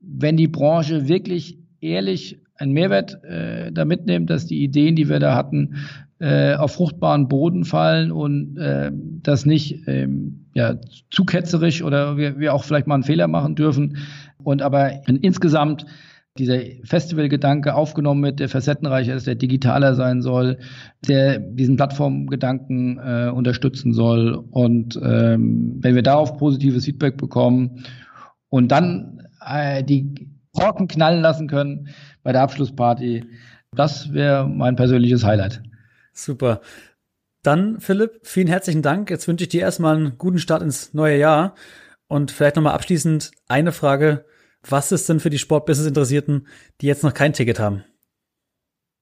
Wenn 0.00 0.36
die 0.36 0.48
Branche 0.48 1.08
wirklich 1.08 1.58
ehrlich 1.80 2.40
einen 2.56 2.72
Mehrwert 2.72 3.22
äh, 3.24 3.72
da 3.72 3.84
mitnehmen, 3.84 4.26
dass 4.26 4.46
die 4.46 4.62
Ideen, 4.62 4.94
die 4.96 5.08
wir 5.08 5.18
da 5.18 5.34
hatten, 5.34 5.76
äh, 6.20 6.54
auf 6.54 6.74
fruchtbaren 6.74 7.28
Boden 7.28 7.64
fallen 7.64 8.12
und 8.12 8.56
äh, 8.56 8.90
das 8.92 9.46
nicht 9.46 9.86
ähm, 9.86 10.46
ja, 10.54 10.76
zu 11.10 11.24
ketzerisch 11.24 11.82
oder 11.82 12.16
wir, 12.16 12.38
wir 12.38 12.54
auch 12.54 12.64
vielleicht 12.64 12.86
mal 12.86 12.94
einen 12.94 13.02
Fehler 13.02 13.28
machen 13.28 13.54
dürfen. 13.54 13.98
Und 14.42 14.62
aber 14.62 15.06
insgesamt 15.08 15.86
dieser 16.36 16.58
Festivalgedanke 16.82 17.74
aufgenommen 17.74 18.22
wird, 18.24 18.40
der 18.40 18.48
facettenreicher 18.48 19.14
ist, 19.14 19.26
der 19.26 19.36
digitaler 19.36 19.94
sein 19.94 20.20
soll, 20.20 20.58
der 21.06 21.38
diesen 21.38 21.76
Plattformgedanken 21.76 22.98
äh, 22.98 23.30
unterstützen 23.30 23.92
soll. 23.92 24.44
Und 24.50 24.98
ähm, 25.02 25.78
wenn 25.80 25.94
wir 25.94 26.02
darauf 26.02 26.36
positives 26.36 26.84
Feedback 26.84 27.16
bekommen 27.16 27.84
und 28.48 28.72
dann 28.72 29.22
äh, 29.44 29.84
die 29.84 30.28
Korken 30.54 30.88
knallen 30.88 31.20
lassen 31.20 31.48
können 31.48 31.88
bei 32.22 32.32
der 32.32 32.42
Abschlussparty. 32.42 33.24
Das 33.74 34.12
wäre 34.12 34.48
mein 34.48 34.76
persönliches 34.76 35.24
Highlight. 35.24 35.62
Super. 36.14 36.60
Dann, 37.42 37.80
Philipp, 37.80 38.20
vielen 38.22 38.46
herzlichen 38.46 38.80
Dank. 38.80 39.10
Jetzt 39.10 39.28
wünsche 39.28 39.44
ich 39.44 39.50
dir 39.50 39.60
erstmal 39.60 39.96
einen 39.96 40.16
guten 40.16 40.38
Start 40.38 40.62
ins 40.62 40.94
neue 40.94 41.18
Jahr. 41.18 41.54
Und 42.06 42.30
vielleicht 42.30 42.56
nochmal 42.56 42.74
abschließend 42.74 43.32
eine 43.48 43.72
Frage. 43.72 44.24
Was 44.66 44.92
ist 44.92 45.08
denn 45.08 45.20
für 45.20 45.30
die 45.30 45.38
Sportbusiness-Interessierten, 45.38 46.46
die 46.80 46.86
jetzt 46.86 47.02
noch 47.02 47.12
kein 47.12 47.32
Ticket 47.32 47.58
haben? 47.58 47.84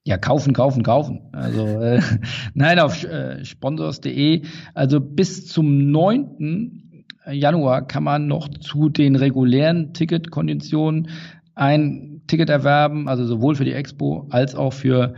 Ja, 0.05 0.19
kaufen, 0.19 0.53
kaufen, 0.53 0.83
kaufen. 0.83 1.29
Also 1.33 1.81
äh, 1.81 2.01
nein, 2.55 2.81
auf 2.81 3.05
äh, 3.05 3.45
sponsors.de. 3.45 4.43
Also 4.75 5.01
bis 5.01 5.47
zum 5.47 5.91
9. 5.93 7.05
Januar 7.31 7.87
kann 7.87 8.03
man 8.03 8.27
noch 8.27 8.49
zu 8.49 8.89
den 8.89 9.15
regulären 9.15 9.95
Ticketkonditionen 9.95 11.09
ein 11.55 12.23
Ticket 12.27 12.49
erwerben, 12.49 13.09
also 13.09 13.27
sowohl 13.27 13.55
für 13.55 13.65
die 13.65 13.75
Expo 13.75 14.27
als 14.31 14.55
auch 14.55 14.73
für 14.73 15.15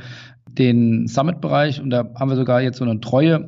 den 0.58 1.06
Summit-Bereich. 1.06 1.80
Und 1.80 1.90
da 1.90 2.10
haben 2.14 2.30
wir 2.30 2.36
sogar 2.36 2.62
jetzt 2.62 2.78
so 2.78 2.84
eine 2.84 3.00
treue 3.00 3.46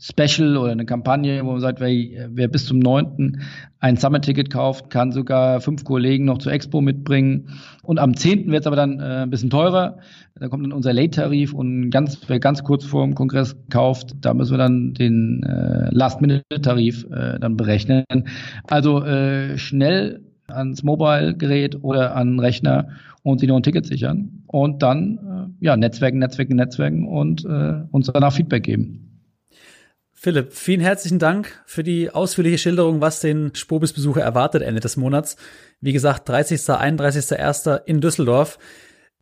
Special 0.00 0.56
oder 0.56 0.70
eine 0.70 0.86
Kampagne, 0.86 1.44
wo 1.44 1.50
man 1.50 1.60
sagt, 1.60 1.80
wer, 1.80 1.90
wer 2.30 2.46
bis 2.46 2.66
zum 2.66 2.78
9. 2.78 3.42
ein 3.80 3.96
Summit-Ticket 3.96 4.48
kauft, 4.48 4.90
kann 4.90 5.10
sogar 5.10 5.60
fünf 5.60 5.82
Kollegen 5.82 6.24
noch 6.24 6.38
zur 6.38 6.52
Expo 6.52 6.80
mitbringen. 6.80 7.48
Und 7.82 7.98
am 7.98 8.14
10. 8.14 8.48
wird 8.48 8.60
es 8.60 8.66
aber 8.68 8.76
dann 8.76 9.00
äh, 9.00 9.22
ein 9.22 9.30
bisschen 9.30 9.50
teurer. 9.50 9.98
Da 10.36 10.48
kommt 10.48 10.64
dann 10.64 10.72
unser 10.72 10.92
Late-Tarif 10.92 11.52
und 11.52 11.90
ganz, 11.90 12.20
wer 12.28 12.38
ganz 12.38 12.62
kurz 12.62 12.84
vor 12.84 13.04
dem 13.04 13.16
Kongress 13.16 13.56
kauft, 13.70 14.14
da 14.20 14.34
müssen 14.34 14.52
wir 14.52 14.58
dann 14.58 14.94
den 14.94 15.42
äh, 15.42 15.88
Last-Minute-Tarif 15.90 17.04
äh, 17.10 17.40
dann 17.40 17.56
berechnen. 17.56 18.04
Also 18.68 19.02
äh, 19.02 19.58
schnell 19.58 20.27
ans 20.48 20.82
Mobile-Gerät 20.82 21.82
oder 21.82 22.14
an 22.14 22.40
Rechner 22.40 22.88
und 23.22 23.40
sich 23.40 23.48
noch 23.48 23.56
ein 23.56 23.62
Ticket 23.62 23.86
sichern 23.86 24.42
und 24.46 24.82
dann 24.82 25.54
äh, 25.60 25.64
ja 25.64 25.76
Netzwerken, 25.76 26.18
Netzwerken, 26.18 26.56
Netzwerken 26.56 27.06
und 27.06 27.44
äh, 27.44 27.82
uns 27.90 28.10
danach 28.12 28.32
Feedback 28.32 28.64
geben. 28.64 29.04
Philipp, 30.20 30.52
vielen 30.52 30.80
herzlichen 30.80 31.20
Dank 31.20 31.62
für 31.64 31.84
die 31.84 32.10
ausführliche 32.10 32.58
Schilderung, 32.58 33.00
was 33.00 33.20
den 33.20 33.54
Spobis-Besucher 33.54 34.20
erwartet 34.20 34.62
Ende 34.62 34.80
des 34.80 34.96
Monats. 34.96 35.36
Wie 35.80 35.92
gesagt, 35.92 36.28
30., 36.28 36.60
31.01. 36.60 37.84
in 37.84 38.00
Düsseldorf. 38.00 38.58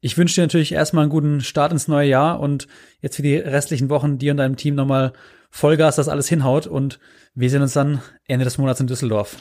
Ich 0.00 0.16
wünsche 0.16 0.36
dir 0.36 0.44
natürlich 0.44 0.72
erstmal 0.72 1.02
einen 1.02 1.10
guten 1.10 1.42
Start 1.42 1.72
ins 1.72 1.86
neue 1.86 2.08
Jahr 2.08 2.40
und 2.40 2.66
jetzt 3.02 3.16
für 3.16 3.22
die 3.22 3.36
restlichen 3.36 3.90
Wochen 3.90 4.16
dir 4.16 4.30
und 4.30 4.38
deinem 4.38 4.56
Team 4.56 4.74
nochmal 4.74 5.12
Vollgas, 5.50 5.96
dass 5.96 6.08
alles 6.08 6.28
hinhaut 6.28 6.66
und 6.66 6.98
wir 7.34 7.50
sehen 7.50 7.62
uns 7.62 7.74
dann 7.74 8.00
Ende 8.26 8.44
des 8.44 8.56
Monats 8.56 8.80
in 8.80 8.86
Düsseldorf. 8.86 9.36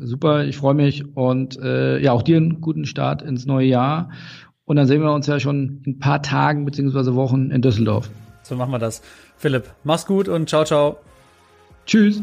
Super, 0.00 0.44
ich 0.44 0.56
freue 0.56 0.74
mich 0.74 1.16
und 1.16 1.58
äh, 1.60 1.98
ja, 1.98 2.12
auch 2.12 2.22
dir 2.22 2.36
einen 2.36 2.60
guten 2.60 2.84
Start 2.84 3.22
ins 3.22 3.46
neue 3.46 3.66
Jahr. 3.66 4.10
Und 4.64 4.76
dann 4.76 4.86
sehen 4.86 5.00
wir 5.00 5.12
uns 5.12 5.26
ja 5.26 5.40
schon 5.40 5.82
in 5.84 5.92
ein 5.92 5.98
paar 5.98 6.22
Tagen 6.22 6.64
beziehungsweise 6.64 7.14
Wochen 7.14 7.50
in 7.50 7.62
Düsseldorf. 7.62 8.10
So 8.42 8.54
machen 8.54 8.70
wir 8.70 8.78
das. 8.78 9.02
Philipp, 9.36 9.64
mach's 9.84 10.06
gut 10.06 10.28
und 10.28 10.48
ciao, 10.48 10.64
ciao. 10.64 10.98
Tschüss. 11.86 12.22